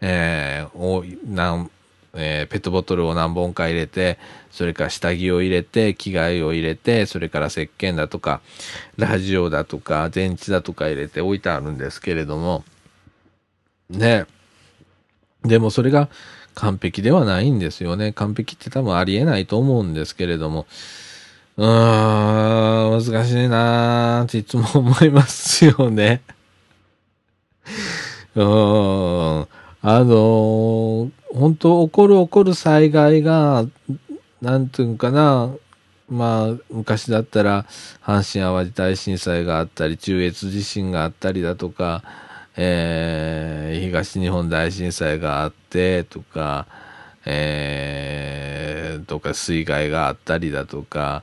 [0.00, 1.70] えー、おなん
[2.18, 4.18] えー、ペットボトルを何本か入れて、
[4.50, 8.40] それから下着を入れて、着替えを入れて、それから石鹸だとか、
[8.96, 12.64] ラジオだとか、電池だとか入れて置いてあるんですけれども、
[13.90, 14.24] ね。
[15.46, 16.08] でもそれが
[16.54, 18.12] 完璧ではないんですよね。
[18.12, 20.66] 完璧って多分ありえないと思うんですけれども、
[21.56, 26.22] うーん、難しいなーっていつも思いますよね。
[28.34, 29.48] うーん。
[29.82, 33.66] あのー、本当起こる起こる災害が、
[34.42, 35.54] なんていうんかな、
[36.08, 37.66] まあ、昔だったら、
[38.02, 42.02] 阪神淡路大震災があったり、中越地震があったりだとか、
[42.56, 46.66] えー、東日本大震災があって、とか、
[47.24, 51.22] えー、とか水害があったりだとか、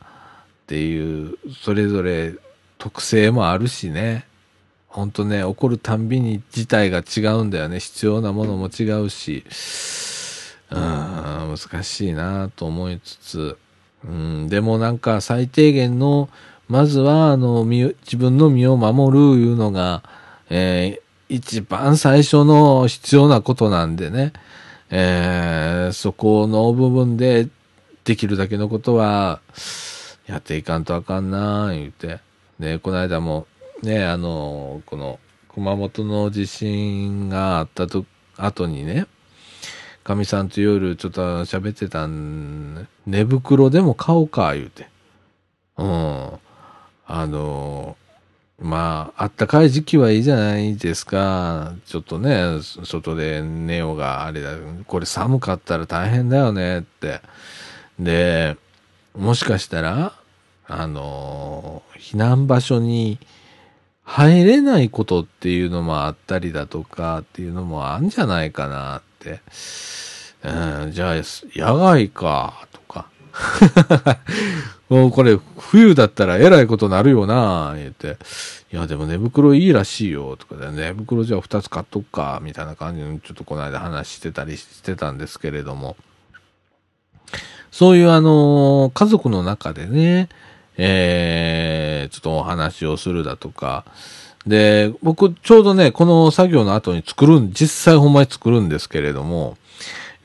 [0.64, 2.36] っていう、それぞれ
[2.78, 4.26] 特性もあるしね。
[4.88, 7.80] ほんとね、起こるたんびに事態が違うんだよね。
[7.80, 9.44] 必要なものも違うし、
[10.70, 13.58] うん、難しいなと思いつつ、
[14.06, 16.30] うん、でもなんか最低限の、
[16.68, 20.04] まずは、あの、自分の身を守るいうのが、
[20.50, 21.03] えー、
[21.34, 24.34] 一番最初の必要なことなんでね、
[24.92, 27.48] えー、そこの部分で
[28.04, 29.42] できるだけのことは、
[30.28, 32.20] やっていかんとあかんな言うて。
[32.60, 33.48] で、この間も、
[33.82, 35.20] ね、あの、この
[35.56, 38.06] 熊本の地震があったと、
[38.38, 39.08] 後にね、
[40.04, 44.88] かみさんと夜ちょっと喋ってたん、寝袋でも買おうか、言うて。
[45.78, 46.30] うん。
[47.08, 47.98] あの、
[48.64, 51.74] まあ、あったかい時期はいいじゃないですか。
[51.86, 54.56] ちょっとね、外で寝ようがあれだ。
[54.88, 57.20] これ寒かったら大変だよねって。
[58.00, 58.56] で、
[59.18, 60.14] もしかしたら、
[60.66, 63.20] あの、避難場所に
[64.06, 69.42] 入れないことっていうのもあったりだとかっていうのもあんじゃないかなって。
[70.42, 71.16] うん、じゃあ、
[71.54, 72.83] 野外か、とか。
[74.90, 78.18] もうこれ、冬だったらえらいことなるよな、言って。
[78.72, 85.96] いや、でも寝袋いいらしいよ、とかで、寝袋じゃあ2つ買っとくか、みたいな感じの、ちょっとこの間話してたりしてたんですけれども。
[87.72, 90.30] そういうあの家族の中でね、
[90.78, 93.84] えー、ちょっとお話をするだとか、
[94.46, 99.58] で、僕、ちょうどね、この作業の後に作るん、実際ほんまに作るんですけれども、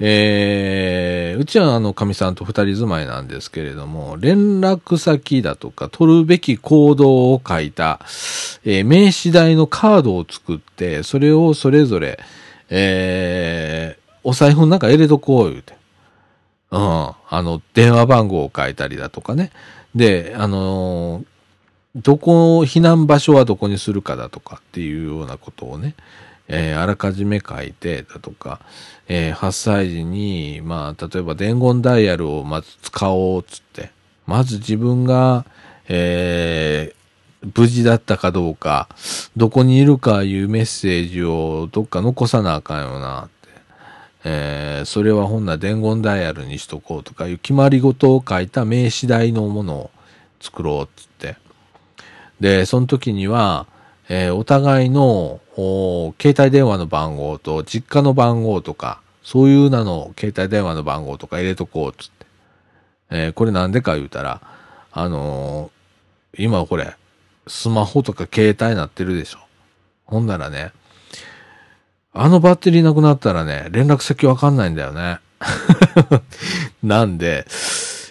[0.01, 8.01] えー、うちはあの、神さんと二人住まいなんですけれども、連絡先だとか、取るべき行動を書いた、
[8.65, 12.21] えー、名刺代のカードを作って、それをそれぞれ、
[12.71, 15.77] えー、お財布の中入れとこう、言うて。
[16.71, 16.81] うん。
[16.81, 19.51] あの、電話番号を書いたりだとかね。
[19.95, 21.25] で、あのー、
[21.97, 25.95] どこ、避難場所はどこにするかだとかっていうようなことをね、
[26.49, 28.61] えー、あらかじめ書いてだとか、
[29.07, 33.91] えー、発災時に、まあ、例えば伝言ダイヤルをまず使おうっつって、
[34.27, 35.45] まず自分が、
[35.89, 38.89] えー、無事だったかどうか、
[39.37, 43.39] どこにいるかいうメッセージをどっか残さなあかんよなって。
[44.25, 49.91] えー、それはほんな伝言ダイヤルにしとこうとかいう決まり事を書いた名刺代のものを
[50.41, 51.37] 作ろうっつって。
[52.41, 53.67] で、その時には、
[54.09, 55.41] えー、お互いの
[56.21, 62.27] 携帯電話の番号と実家の番号とか、そういう名の携帯電話の番号とか入れとこうつって。
[63.11, 64.41] えー、これなんでか言うたら、
[64.93, 66.97] あのー、今これ、
[67.47, 69.39] スマホとか携帯なってるでしょ。
[70.05, 70.73] ほんならね、
[72.13, 75.21] あのバッテリーなくなったらね、連絡先わかんないんだよね。
[76.83, 77.47] なんで、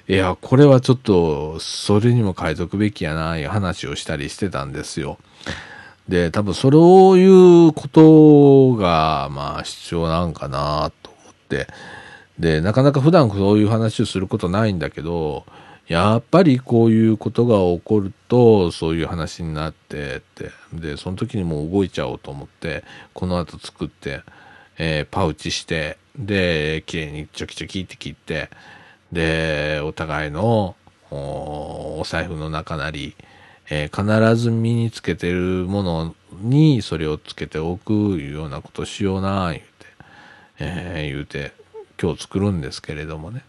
[0.07, 5.17] いや、これはちょっと、それにも変えとくべきやな、いう話をしたりしてたんですよ。
[6.07, 6.69] で、多分そ
[7.13, 11.67] ういうことが、まあ必要なんかなと思って。
[12.39, 15.45] で、なかなか普段そういう話をすることないんだけど、
[15.87, 22.83] やっぱりこういうことが起こると、そういう話になってって、で、その時にもう動いちゃおうと思って、
[23.13, 24.21] この後作って、
[24.77, 28.49] えー、パウチして、で、綺麗にチョキチョキって切って、
[29.11, 30.75] で、お互いの
[31.09, 33.15] お財布の中なり、
[33.69, 39.65] えー、必ず身につけてるものにそれをつけておくいうようなことしような、言うて、
[40.59, 41.51] えー、言うて、
[42.01, 43.43] 今日作るんですけれどもね。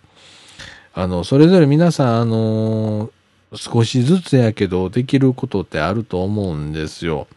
[0.95, 7.29] あの、それぞれ皆さん、あのー、少しずつやけど、できることってあると思うんですよ。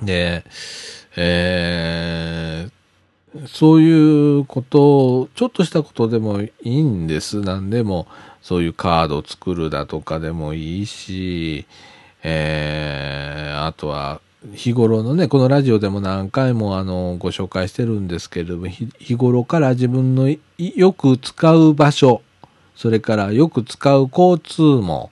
[0.00, 0.44] で、
[1.16, 4.82] えー、そういうこと
[5.20, 7.40] を、ちょっとしたことでもいいんです。
[7.40, 8.06] 何でも、
[8.42, 11.64] そういうカードを作るだとかでもいいし、
[12.22, 14.20] えー、あとは、
[14.54, 20.28] 日頃のね、このラジオでも何回もあの、ご紹介してるんですけれども、日頃から自分の
[20.58, 22.22] よく使う場所、
[22.74, 25.10] それからよく使う交通網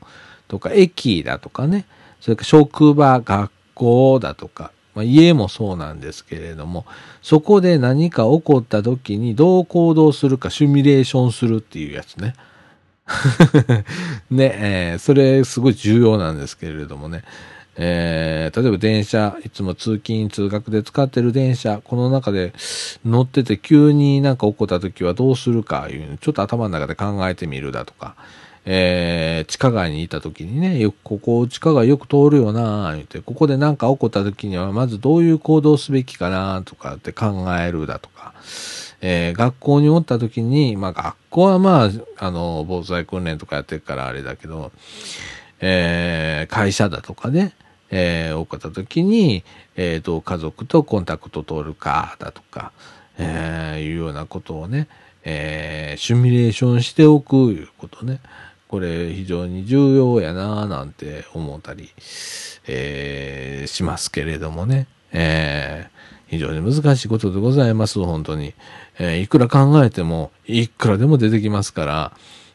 [0.49, 1.87] とか駅だとかね、
[2.21, 6.85] それから職場、学校だとか、まあ、家もそうなんですけれども、
[7.23, 12.35] そこで何か起こった時にどう行動するかシミュレーションするっていうやつね。
[14.31, 17.23] ね、えー、それすごい重要なんですけれどもね。
[17.83, 22.53] えー、例えば電車、いつも通勤、通学で使ってる電車、この中で
[23.05, 28.17] 乗ってて急になんか起こった時はどうするかいうのちょっと頭の中で考えてみるだとか、
[28.67, 38.35] えー、地下街にいた時にね、よくここ地下街よく通るよな言って、ここで何か起こった時にはまずどういう行動すべきかなとかって考えるだとか、
[39.01, 44.73] えー、学校におった時に、まあ学校はまあ、あの、防災訓練とかやってるからあれだけど、
[45.61, 47.55] えー、会社だとかね、
[47.91, 49.45] えー、起こった時に、
[49.77, 52.73] えー、どう家族とコンタクト取るかだとか、
[53.19, 54.89] えー、いうようなことをね、
[55.25, 58.21] えー、シミュレーションしておくいうことね。
[58.69, 61.91] これ非常に重要やなぁなんて思ったり、
[62.69, 64.87] えー、しますけれどもね。
[65.13, 66.00] えー、
[66.31, 68.55] 非常に難しいことでございます、本当に。
[69.01, 72.13] えー、いくら考えても、いくらでも出てきますから、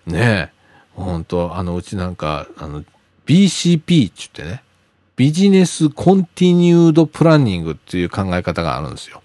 [0.07, 0.49] ねえ、
[0.93, 2.85] 本当あの、うちなんか、あの、
[3.25, 4.63] BCP って言ってね、
[5.17, 9.21] ビジネスコンティニュードプランニングっていう考え方があるんですよ。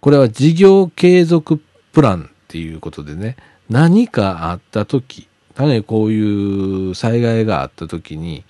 [0.00, 1.62] これは事業継続
[1.92, 3.36] プランっていうことでね、
[3.70, 5.28] 何かあった時、
[5.60, 8.42] ね、こういう災害があった時に、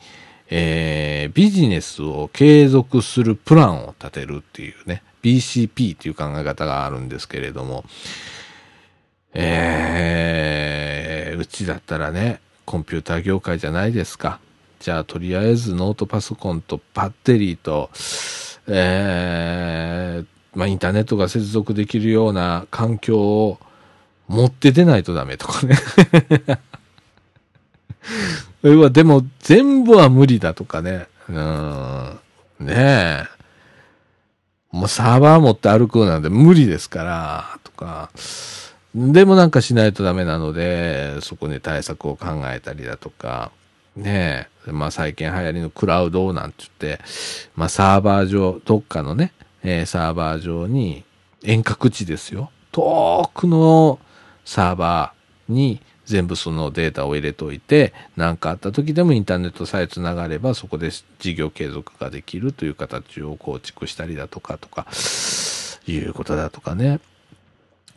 [0.51, 7.85] えー、ビジネスを継続するプランを立てるっていうね、BCP っていう考え方があるんですけれども、
[9.35, 14.41] えー、うちだったらね、コンピューター業界じゃないですか。
[14.81, 17.91] じゃあ、とりあえずノートパソコンとバッテリーと、
[18.69, 23.59] えー、まあ、インターネットが接続できるような環境を
[24.29, 25.77] 持って出ないとダメとかね
[28.63, 31.07] でも、全部は無理だとかね。
[31.29, 32.19] うん。
[32.61, 33.25] ねえ。
[34.73, 38.11] もうサーバー持って歩くなんて無理ですから、とか。
[38.95, 43.53] でもなんかしないとダメなので、そこに対策を考えたりだとか。
[43.97, 44.73] ねえ。
[44.73, 47.03] まあ最近流行りのクラウドなんて言って、
[47.55, 49.33] まあサーバー上、どっかのね、
[49.63, 51.05] えー、サーバー上に
[51.43, 52.51] 遠隔地ですよ。
[52.73, 53.99] 遠くの
[54.45, 64.87] サーバーに全部そのデータを入れといて、何かあった時でもインターネットさえつながれば、そこで事業継続ができるという形を構築したりだとか、とか、
[65.87, 67.01] いうことだとかね。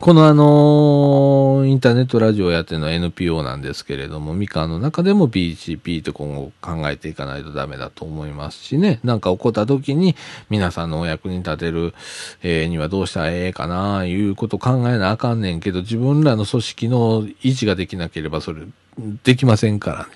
[0.02, 10.16] このあの、インターネットラジオやっての NPO なんですけれども、みかんの中でも BCP と今後考えていかないとダメだと思いますしね、なんか起こった時に
[10.50, 11.94] 皆さんのお役に立てる、
[12.42, 18.62] えー、にはどうしたらええかな、いうこと考えなあかんねんけど、自分らの組織の維持ができなければそれ、
[19.22, 20.10] できませんからね。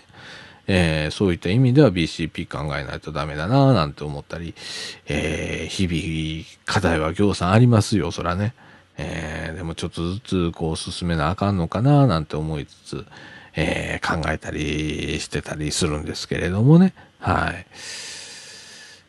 [0.66, 4.53] えー、そういった意味では BCP 考えないとダメだななんて思ったり、
[5.07, 8.53] えー、日々課題は行さんありますよ、そらね。
[8.99, 13.07] えー、でもちょっとずつこう進めなあかんのかななんて思いつつ、
[13.55, 16.94] えー、考えたりしてたりするんですけれどもね。
[17.18, 17.66] はい。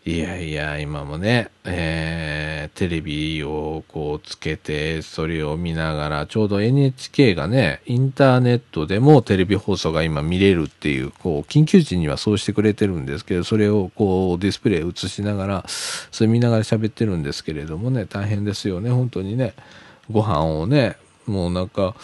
[0.08, 19.56] いやいや、今もね、えー、テレビをこうつけて、それを見ながら、ちょうど NHK がね、インターネットでもテレビ放送が今見れるっていう、こう、緊急時にはそうしてくれてるんですけど、それをこう、ディスプレイ映しながら、それ見ながら喋ってるんですけれどもね、大変ですよね、本当にね。
[20.10, 20.96] ご飯をね、
[21.26, 21.98] もうなんか、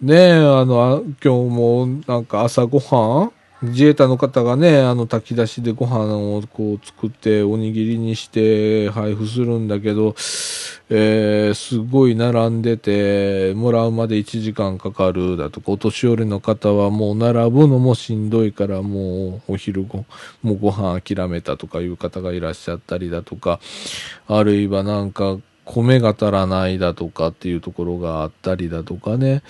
[0.00, 10.14] ねえ、あの、今日もなんか朝ごはん自衛隊の方がね、あの炊き出しでご飯をこう作っておにぎりにして配布するんだけど、
[10.90, 15.60] えー、すごい並んでて、もらうまで1時間かかるだと。
[15.60, 20.04] か、お年寄りの方はもう並ぶのもしんどいからもうお昼ご、
[20.44, 23.58] もうご飯諦めたとかいう方がいらっしゃったりだとか、
[24.28, 29.42] あるいはなんか米が足らないだとかっていうところがあったりだとかね、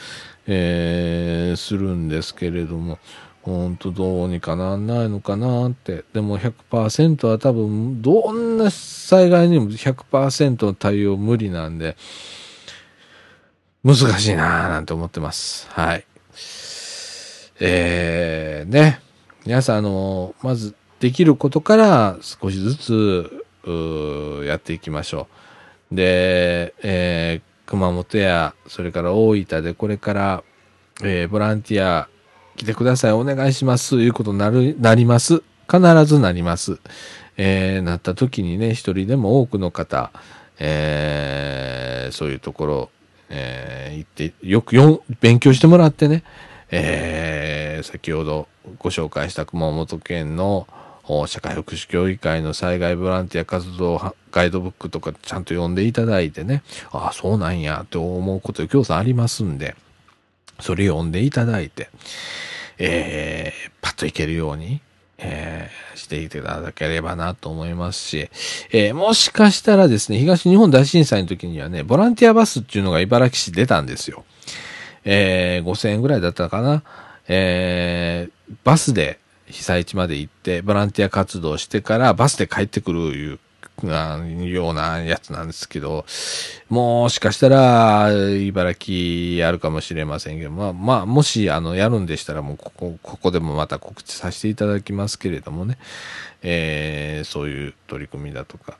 [0.46, 2.98] えー、するんですけれども、
[3.42, 6.04] ほんとどうにかなんないのかなって。
[6.12, 11.96] でも100%は多分、どんな災害にも100%の対応無理なんで、
[13.84, 15.68] 難しいなぁなんて思ってます。
[15.70, 16.04] はい。
[17.60, 19.00] えー、ね。
[19.46, 23.44] 皆さん、あの、まずできることから少しずつ、
[24.46, 25.26] やっていきましょ
[25.92, 25.96] う。
[25.96, 30.44] で、えー、熊本や、それから大分でこれから、
[31.02, 32.08] えー、ボランティア
[32.58, 35.42] 来てください、お願いします、いうことになる、なります。
[35.70, 36.78] 必ずなります。
[37.36, 40.10] えー、なった時にね、一人でも多くの方、
[40.58, 42.90] えー、そういうところ、
[43.30, 46.24] えー、行って、よくよ勉強してもらってね、
[46.72, 48.48] えー、先ほど
[48.78, 50.66] ご紹介した熊本県の
[51.26, 59.76] 社会福祉協議会の災害ボランティア活動ガイドブックとかちゃんと読んでいただいてね、ああ、そうなんやって思うこと今日さんありますんで、
[60.60, 61.88] それ読んでいただいて、
[62.78, 64.80] えー、パッといけるように、
[65.18, 68.30] えー、していただければなと思いますし、
[68.70, 74.24] えー、もしかしたらですね、東日本大震災の時にはね、ボランティアバスっていうのが茨城市出たんですよ。
[75.04, 76.82] えー、5000円ぐらいだったかな。
[77.28, 83.38] えー、バスで被災地まで行って、ボランティア活動してからバスで帰ってくるいう
[83.86, 86.04] なようなやつなんですけど、
[86.68, 95.78] もしかしたら、茨城あるかもしれませんけど、まあ、まあ、もし、あの、やるんでしたら、もう、ここ、ここでもまた告知させていただきますけれどもね、
[96.42, 98.78] えー、そういう取り組みだとか、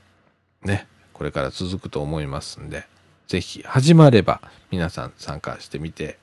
[0.65, 2.87] ね、これから続くと思いますんで、
[3.27, 4.41] ぜひ、始まれば、
[4.71, 6.19] 皆さん参加してみて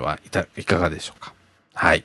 [0.00, 1.34] はいた、いかがでしょうか。
[1.74, 2.04] はい。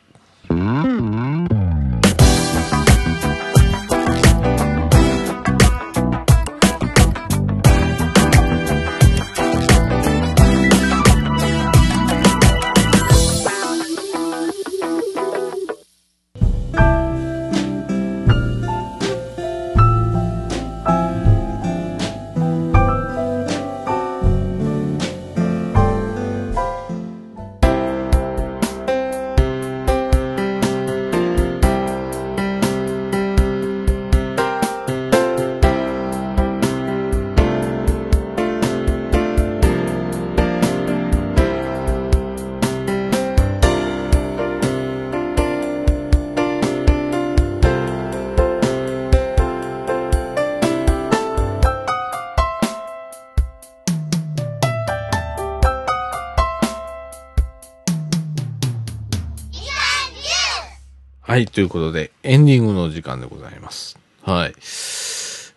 [61.32, 63.98] はい、ということで、エンディングの時間でございます。
[64.22, 64.54] はい。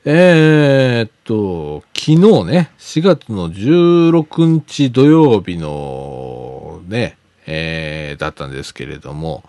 [0.05, 7.19] えー、っと、昨日ね、4月の16日土曜日のね、
[7.49, 9.43] えー、だったんですけれども、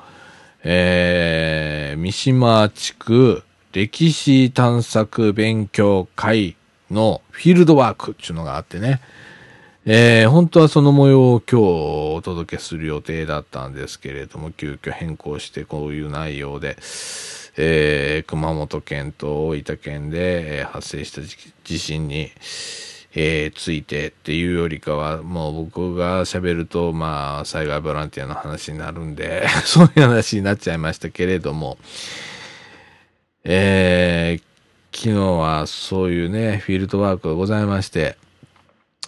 [0.64, 6.56] えー、三島地区歴史探索勉強会
[6.90, 9.00] のフィールドワークっていうのがあってね、
[9.88, 11.64] えー、本当はその模様を今日
[12.16, 16.76] お届けする予定だったんですけれども、急遽変更してこういう内容で、
[17.56, 21.22] えー、熊本県と大分県で発生した
[21.64, 22.32] 地震に、
[23.14, 31.78] えー、ついてっていうよりかは、もう僕が喋ると、まあ、災害ボランティアの話になるんで、 そういう話になっちゃいましたけれども、
[33.44, 38.18] えー、昨日はそういうね、フィールドワークがございまして、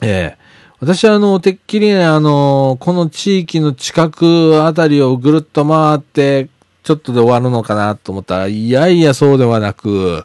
[0.01, 0.47] えー、
[0.80, 6.49] 私はあの、てっきりね、あの、この地域の近くあたりをぐるっと回って、
[6.84, 10.23] ちょっとで終わるのかなと思ったら、いやいやそうではなく、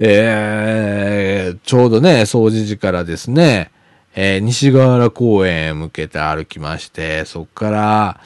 [0.00, 3.70] えー、ちょうどね、掃除時からですね、
[4.16, 8.20] えー、西河原公園へ向けて歩きまして、そっから、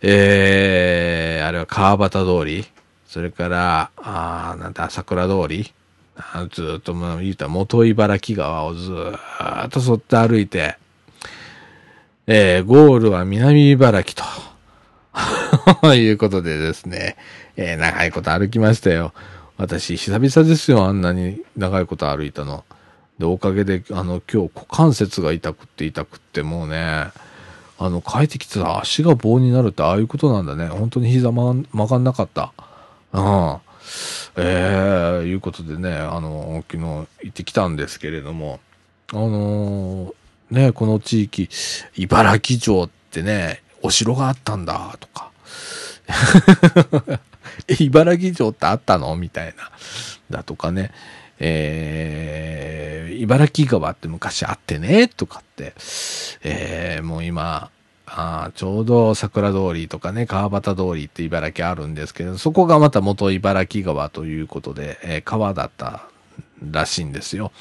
[0.00, 2.64] えー、あれは川端通り、
[3.06, 5.70] それから、あなんだ、桜通り、
[6.50, 10.76] ずっと、まあ、言うたら元茨城川をずっと沿って歩いて、
[12.26, 14.14] えー、ゴールは南茨城
[15.82, 17.16] と いうことでですね、
[17.56, 19.12] えー、長いこと歩きましたよ。
[19.58, 22.64] 私、久々ですよ、あんなに長いこと歩いたの。
[23.18, 27.10] で、おかげで、あの、今日股関節が痛くって痛くってもうね、
[27.78, 30.68] あの、帰ってきてた足が棒になるってああいうことなんだね。
[30.68, 32.52] 本当に膝曲がんなかった。
[33.12, 33.56] うん。
[34.36, 38.60] えー、いうことでね、あの、昨日行ってきたんですけれども、
[39.12, 40.14] あのー
[40.52, 41.48] ね、この地域、
[41.96, 45.30] 茨城城ってね、お城があったんだ、とか。
[47.80, 49.16] 茨城城ってあったの？
[49.16, 49.70] みたいな。
[50.30, 50.92] だとかね。
[51.38, 55.72] えー、茨城川って昔あってね、とかって。
[56.44, 57.70] えー、もう今、
[58.14, 66.08] あちょうど桜通りとかね、川端通りって茨城あるんですけど、そこがまた元茨城川ということで、えー、川だった
[66.70, 67.52] らしいんですよ。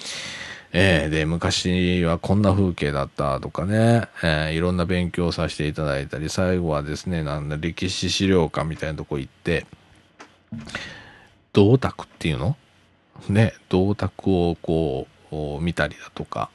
[0.74, 9.66] えー、で、昔はこんな風景だったとかね、えー、いろんな勉強させていただいたり、最後はですね、なんだ、歴史資料館みたいなとこ行って、
[11.54, 12.58] 銅鐸っていうの？
[13.30, 16.49] ね、銅鐸をこう、見たりだとか、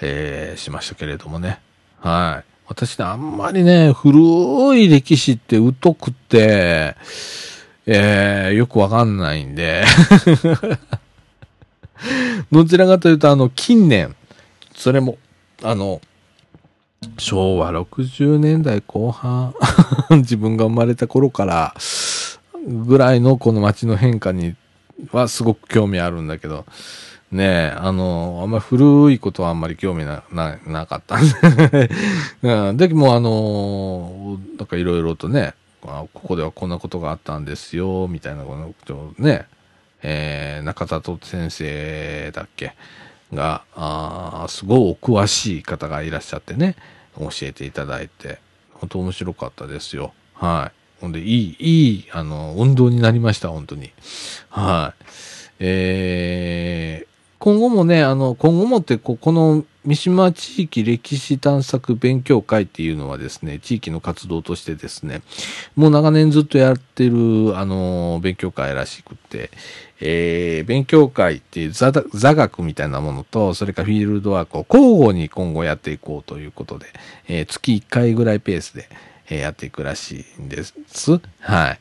[0.00, 1.60] えー、しましたけれどもね。
[2.00, 2.57] はい。
[2.68, 6.96] 私ね、あんまりね、古い歴史って疎くて、
[7.86, 9.84] えー、よくわかんないんで。
[12.52, 14.14] どちらかというと、あの、近年、
[14.76, 15.16] それも、
[15.62, 16.02] あの、
[17.16, 19.54] 昭和60年代後半。
[20.20, 21.74] 自分が生まれた頃から
[22.66, 24.56] ぐらいのこの街の変化に
[25.10, 26.66] はすごく興味あるんだけど、
[27.30, 31.22] ねえ、あの、あんまり古いことはあんまり興味な、な、なかったん
[31.70, 31.90] で
[32.42, 32.76] うん。
[32.76, 39.46] でもあの、なんかいろいろとね、ここではこんなことがあったんですよ、みたいなことをね、
[40.02, 42.74] えー、中里先生だっけ
[43.32, 46.76] が、あすごいお詳しい方がいらっしゃってね、
[47.18, 48.38] 教えていただいて、
[48.72, 50.12] 本当面白かったですよ。
[50.34, 51.00] はい。
[51.00, 53.92] ほんで、いい、いい、あの、運動になりました、本当に。
[54.48, 55.04] はい。
[55.60, 65.22] えー、今後もね、あの、今後もってこ、この三島地域歴史探索勉強会っていうのはですね、地域の活動としてですね、
[65.76, 69.50] もう長年ずっとやってる、あの、勉強会らしくて、
[70.00, 76.86] えー、勉強会っていう座座学みたいなものと、それからフィールドワークを交互に今後やっていこうということで、
[77.28, 78.88] えー、月1回ぐらいペースで、
[79.30, 80.74] えやっていくらしいんです。
[81.40, 81.78] はい。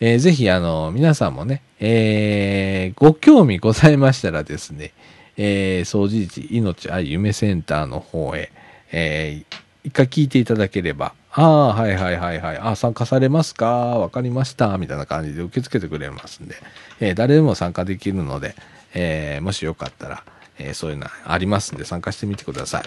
[0.00, 4.92] えー、ぜひ、あの、皆さんもね、えー、ご興味ございましたらですね、
[5.36, 8.50] えー、掃除時命愛夢センターの方へ、
[8.92, 13.66] えー、一回聞いていただければ、ああ、はいはいはいはい、あ参加されますか？
[13.66, 16.54] わかりましたみたいな感じで受け付けてくれますんで、
[16.98, 18.54] えー、誰でも参加できるので、
[18.94, 20.24] えー、もしよかったら、
[20.58, 22.84] えー、そういうのありますんで参加してみてください。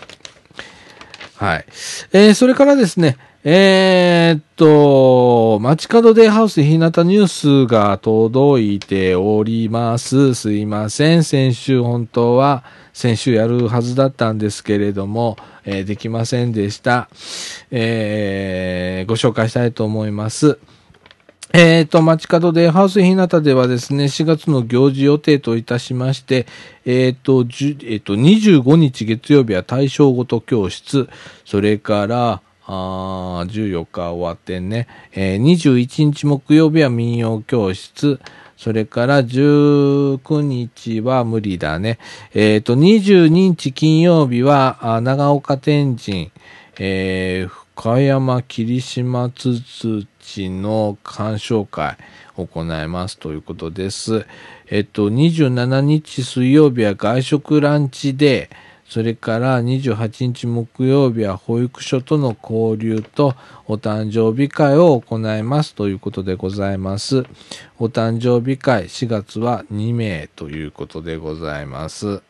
[1.35, 1.65] はい。
[2.11, 10.33] えー、それからですね、えー、っと、街角デイハウス日向ニュースが届いております。
[10.35, 11.23] すいません。
[11.23, 17.09] 先週本当は、先週やるはずだったんですけれども、えー、できませんでした。
[17.71, 20.59] えー、ご紹介したいと思います。
[21.53, 26.45] えっ、と、街角でハウス日向ではですね、4月の行事予定といたしまして、
[26.85, 31.07] えっ、と、えっ、ー、と、25日月曜日は対象ごと教室、
[31.45, 32.41] それから、
[32.71, 38.19] あ14日終わってね、えー、21日木曜日は民謡教室、
[38.57, 41.97] それから19日は無理だね。
[42.35, 46.31] えっ、ー、と、22日金曜日は長岡天神、
[46.77, 51.97] えー、深山霧島つつちの鑑賞会
[52.37, 54.27] 行いますということです。
[54.69, 58.51] えっと、27日水曜日は外食ランチで、
[58.89, 63.35] それから28日木曜日は保育所との交流と
[63.67, 67.23] お誕生日会を行いますということでございます。
[67.77, 72.23] お誕生日会4月は2名ということでございます。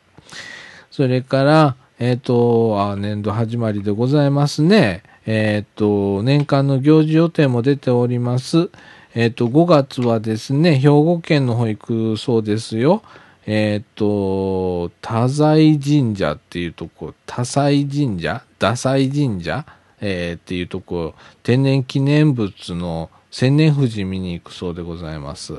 [0.92, 5.04] それから、えっ、ー、とあ、年度始まりでございますね。
[5.26, 8.70] えっ、ー、と、年間の行事予定も出ております。
[9.16, 13.02] えっ、ー、と、5月はですね、兵庫県の保育そうですよ。
[13.46, 18.44] えっ、ー、と、多財神社っていうとこ、多祭神社？
[18.60, 19.66] 多祭神社？
[20.02, 25.54] えー、っていうとこ、天然記念物の千年富士見に行くそうでございます。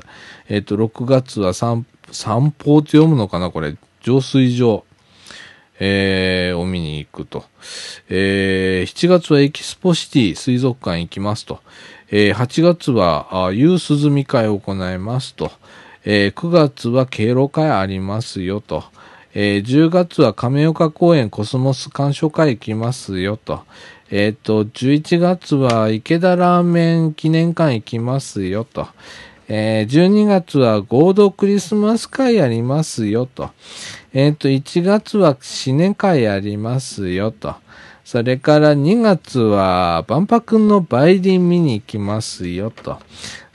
[0.49, 4.85] えっ、ー、と、6月は散散歩って読むのかなこれ、浄水場。
[5.83, 7.45] えー、を見に行くと。
[8.11, 11.61] えー、7月はエキスポシティ水族館行きますと。
[12.11, 15.51] えー、8月は、あ夕涼み会を行いますと。
[16.05, 18.85] えー、9月は敬老会ありますよと。
[19.35, 23.61] えー、10月は亀岡公園コスモス鑑賞会行きますよと。
[24.11, 28.89] えっ、ー、と、11月は池田ラーメン記念館行きますよと。
[29.49, 33.51] えー、12月は合同クリスマス会ありますよと。
[34.13, 37.55] えっ、ー、と、1月は新年会ありますよと。
[38.05, 42.99] それから2月は万博の梅林見に行きますよと。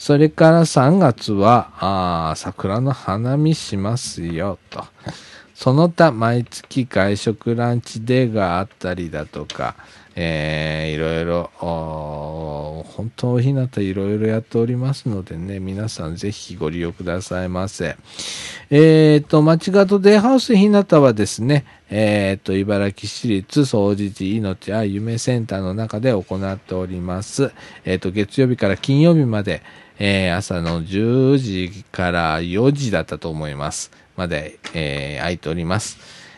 [0.05, 4.85] それから3月は、あ桜の花見しますよ、と。
[5.55, 9.75] その他、毎月外食ランチデーがあったりだとか、
[10.15, 17.97] えー、いろいろ、本当おひなたいろいろやっておりますのでね、皆さんぜひご利用くださいませ。
[18.69, 27.51] えっ、ー、と、町方デイハウスひなたはですね、えっ、ー、と、茨城市立総除寺命愛夢センターの中で行っております。
[27.85, 29.63] えっ、ー、と、月曜日から金曜日まで、
[29.99, 33.91] えー、朝の10時から4時だったと思います。
[34.15, 35.97] まで、えー、空いております。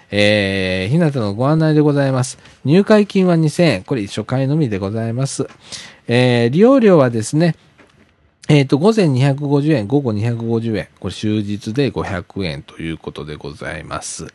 [0.09, 2.37] えー、ひなたのご案内でございます。
[2.63, 3.83] 入会金は2000円。
[3.83, 5.47] これ初回のみでございます。
[6.07, 7.55] えー、利用料はですね、
[8.49, 10.87] えっ、ー、と、午前250円、午後250円。
[11.01, 14.27] これ終日で500円ということでございます。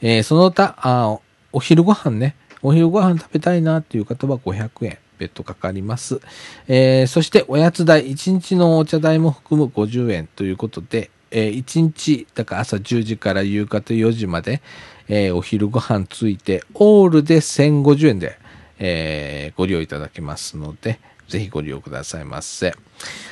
[0.00, 1.18] えー、その他、あ
[1.52, 2.34] お昼ご飯ね。
[2.62, 4.98] お昼ご飯食べたいなっていう方は500円。
[5.18, 6.20] 別途かかります。
[6.68, 14.62] えー、そしておやつ代、1日のお茶代も含む50円ということで、えー、1日、だから朝10時から夕方4時まで、
[15.08, 18.38] えー、お昼ご飯ついて、オールで1050円で、
[18.78, 22.74] えー、ご利用いただけますので、ぜひご利用くださいませ。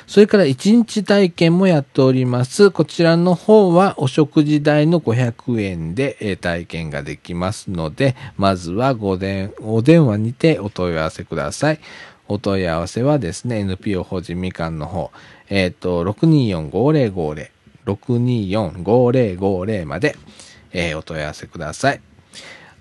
[0.06, 2.70] それから1日体験もやっております。
[2.70, 11.80] こちらの方はお食事代の500円で、体験ができますので、まずはごでお電話にてお問い合わせください。
[12.28, 15.10] お問い合わせはですね、NPO 法人みかんの方、
[15.48, 17.48] えっ、ー、と、624-5050、
[17.86, 20.16] 624-5050まで、
[20.72, 22.00] えー、お問い合わせください。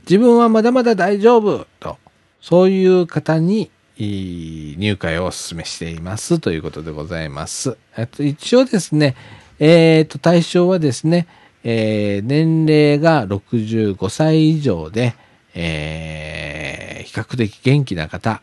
[0.01, 1.97] 自分はまだまだ大丈夫と、
[2.41, 7.77] そういう方に入会をお勧めしていますということでございます。
[8.11, 9.15] と一応ですね、
[9.59, 11.27] えっ、ー、と、対象はですね、
[11.63, 15.15] えー、年齢が65歳以上で、
[15.53, 18.41] えー、比較的元気な方、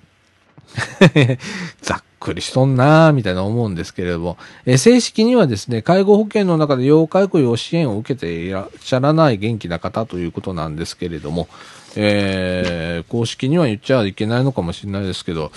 [1.83, 11.49] ざっくりしとんなーみたいな思うんですけれども、えー、正式にはですね、介護保険の中で要介護要支援を受けていらっしゃらない元気な方ということなんですけれども、
[11.97, 15.53] えー、公式には言っちゃいけないのかもしれないですけど、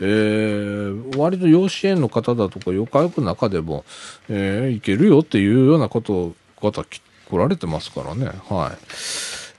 [0.00, 3.84] えー、割と養子縁の方だとか、要介護の中でも、
[4.28, 8.26] えー、いけるよっていうようなこと方来られてますからね。
[8.48, 8.78] はい。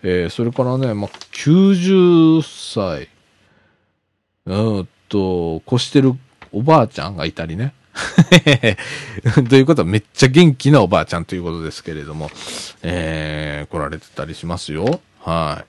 [0.03, 3.09] えー、それからね、まあ、90歳、
[4.45, 6.13] うんと、越してる
[6.51, 7.73] おばあちゃんがいたりね。
[9.49, 12.31] ということはめっちゃ元気なおばあちゃんということですけれども、
[12.83, 15.01] えー、来られてたりしますよ。
[15.23, 15.63] は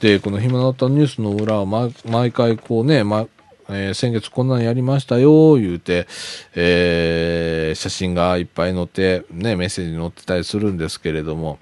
[0.00, 0.02] い。
[0.02, 3.26] で、この暇なったニュースの裏は、毎回こうね、ま、
[3.68, 6.08] えー、先月こんなんやりましたよ、言うて、
[6.54, 11.58] えー、写真がいっぱい載って、ね、メッセージ載ってたりするんですけれども、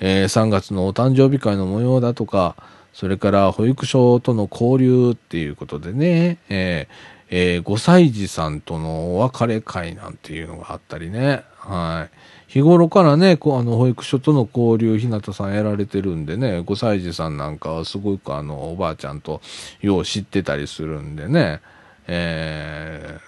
[0.00, 2.56] えー、3月のお誕生日会の模様だとか、
[2.94, 12.16] それから保育所との交流っていうことでね、えーえー、5歳児さんとのお別れ会なんていうのがあったりね、はい。
[12.56, 19.42] 日頃からね、こう、あの、保育所との交流、ひなたさんやられてるんでね、5歳児さんなんかはすごくあの、おばあちゃんと
[19.82, 21.60] よう知ってたりするんでね、
[22.06, 23.18] え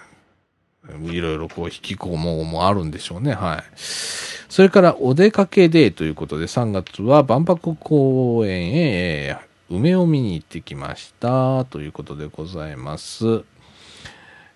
[0.86, 3.64] ー、いろいろこう、引きこももあるんでしょうね、はい。
[3.76, 9.36] それから、お出かけデーということで、3月は万博公園へ、
[9.68, 13.44] 梅を見に行ってきました、ということでございます。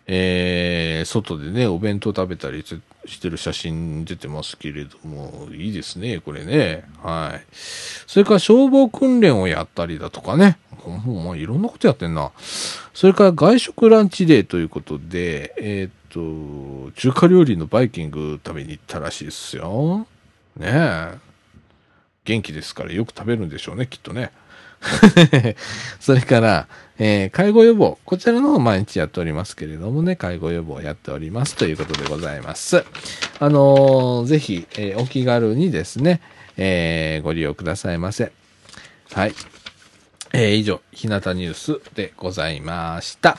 [0.07, 2.65] えー、外でね、お弁当食べたり
[3.07, 6.85] してる写真出てますけれども、いいですね、これね。
[7.03, 7.47] はい。
[8.07, 10.59] それから消防訓練をやったりだとかね。
[10.87, 12.33] もういろんなことやってんな。
[12.93, 20.07] それから外食ランチデーということで、えー、っと、中華料理のバイキング食べに行ったらしいですよ。
[20.57, 21.19] ねえ。
[22.25, 24.33] 元気ですからよく食べるんでしょうね、きっとね。
[26.01, 26.69] それから、
[26.99, 27.99] えー、介護予防。
[28.05, 32.85] こちらの方毎日やっておりますけれどもね、介護予防やっておりますということでございます。
[33.39, 36.21] あのー、ぜひ、えー、お気軽にですね、
[36.57, 38.33] えー、ご利用くださいませ。
[39.13, 39.35] はい。
[40.33, 43.39] えー、以上、日向ニュースでございました。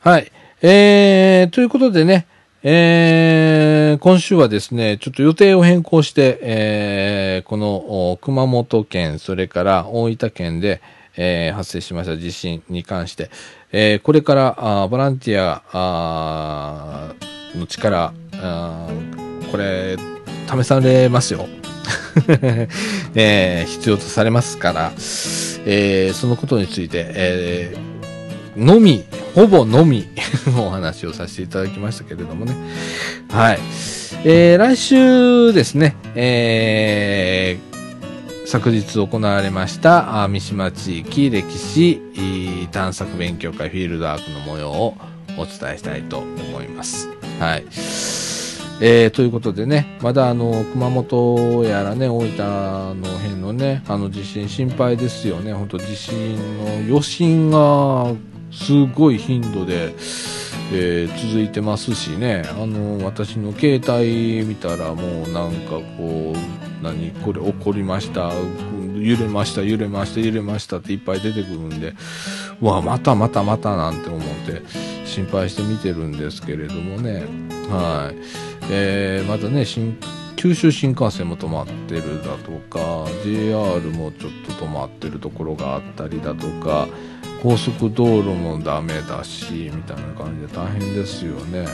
[0.00, 0.30] はい。
[0.62, 2.26] えー、ということでね、
[2.62, 10.82] えー、今週はですね、ちょっと予定を変更して、えー、この熊本県、それから大分県で、
[11.16, 13.30] えー、発生しました地震に関して、
[13.72, 17.14] えー、これからあボランティア
[17.56, 18.88] の力あ
[19.50, 19.96] これ
[20.46, 21.48] 試されますよ、
[23.14, 24.92] えー、必要とされますから、
[25.64, 27.89] えー、そのことについて、えー、
[28.56, 30.08] のみほぼのみ
[30.58, 32.54] お話をさせていただきましたけれどもね。
[33.30, 33.58] はい。
[34.24, 44.96] えー、来週ですね、えー、昨日行われました三島地域歴史探索勉強会フィールドアークの模様を
[45.38, 47.08] お伝えしたいと思います。
[47.38, 47.64] はい。
[48.82, 55.52] えー、ということでね、まだあの、熊本やらね、大分の辺のね、あの地震心配ですよね。
[55.52, 58.14] 本当地震の余震が
[58.50, 59.94] すごい頻度で、
[60.72, 68.32] えー、続いてますしね、あの、私の携帯見たらもうなんかこう、何、これ起こりました、
[68.96, 71.94] 揺れました、揺れました、揺れましたっていっぱい出てくるんで、
[72.60, 74.62] うわ、またまたまたなんて思って
[75.04, 77.24] 心配して見てるんですけれどもね、
[77.68, 78.50] はい。
[78.72, 79.64] えー、またね
[80.36, 86.88] 九州新幹線も止まってるだとか JR もちょっと止まってるところがあったりだとか
[87.42, 91.64] 高速道路もダメだしみたいな感じで大変ですよね。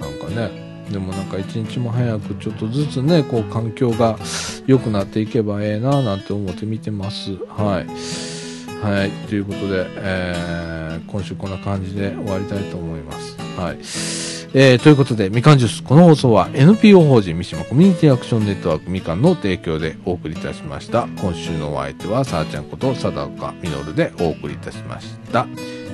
[0.00, 0.70] なんかね。
[0.90, 4.18] でもなんか一日も早くちょっとずつねこう環境が
[4.66, 7.34] 良くなっていけばええななんて思って見てます。
[7.46, 8.84] はい。
[8.84, 9.10] はい。
[9.28, 13.36] ということで、えー、今週こんな感じで終わりたいと思います。
[13.56, 14.29] はい。
[14.52, 21.06] えー、ということで、みかんジュース、この放送は NPO 法人三島コミュニティアクションネットワークみかんの提供でお送りいたしました。
[21.20, 25.46] 今週のお相手は、さあちゃんこと佐田岡みのるでお送りいたしました。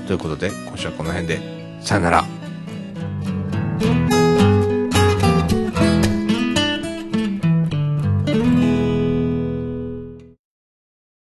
[0.06, 1.40] ということで、今週はこの辺で、
[1.82, 4.15] さよなら。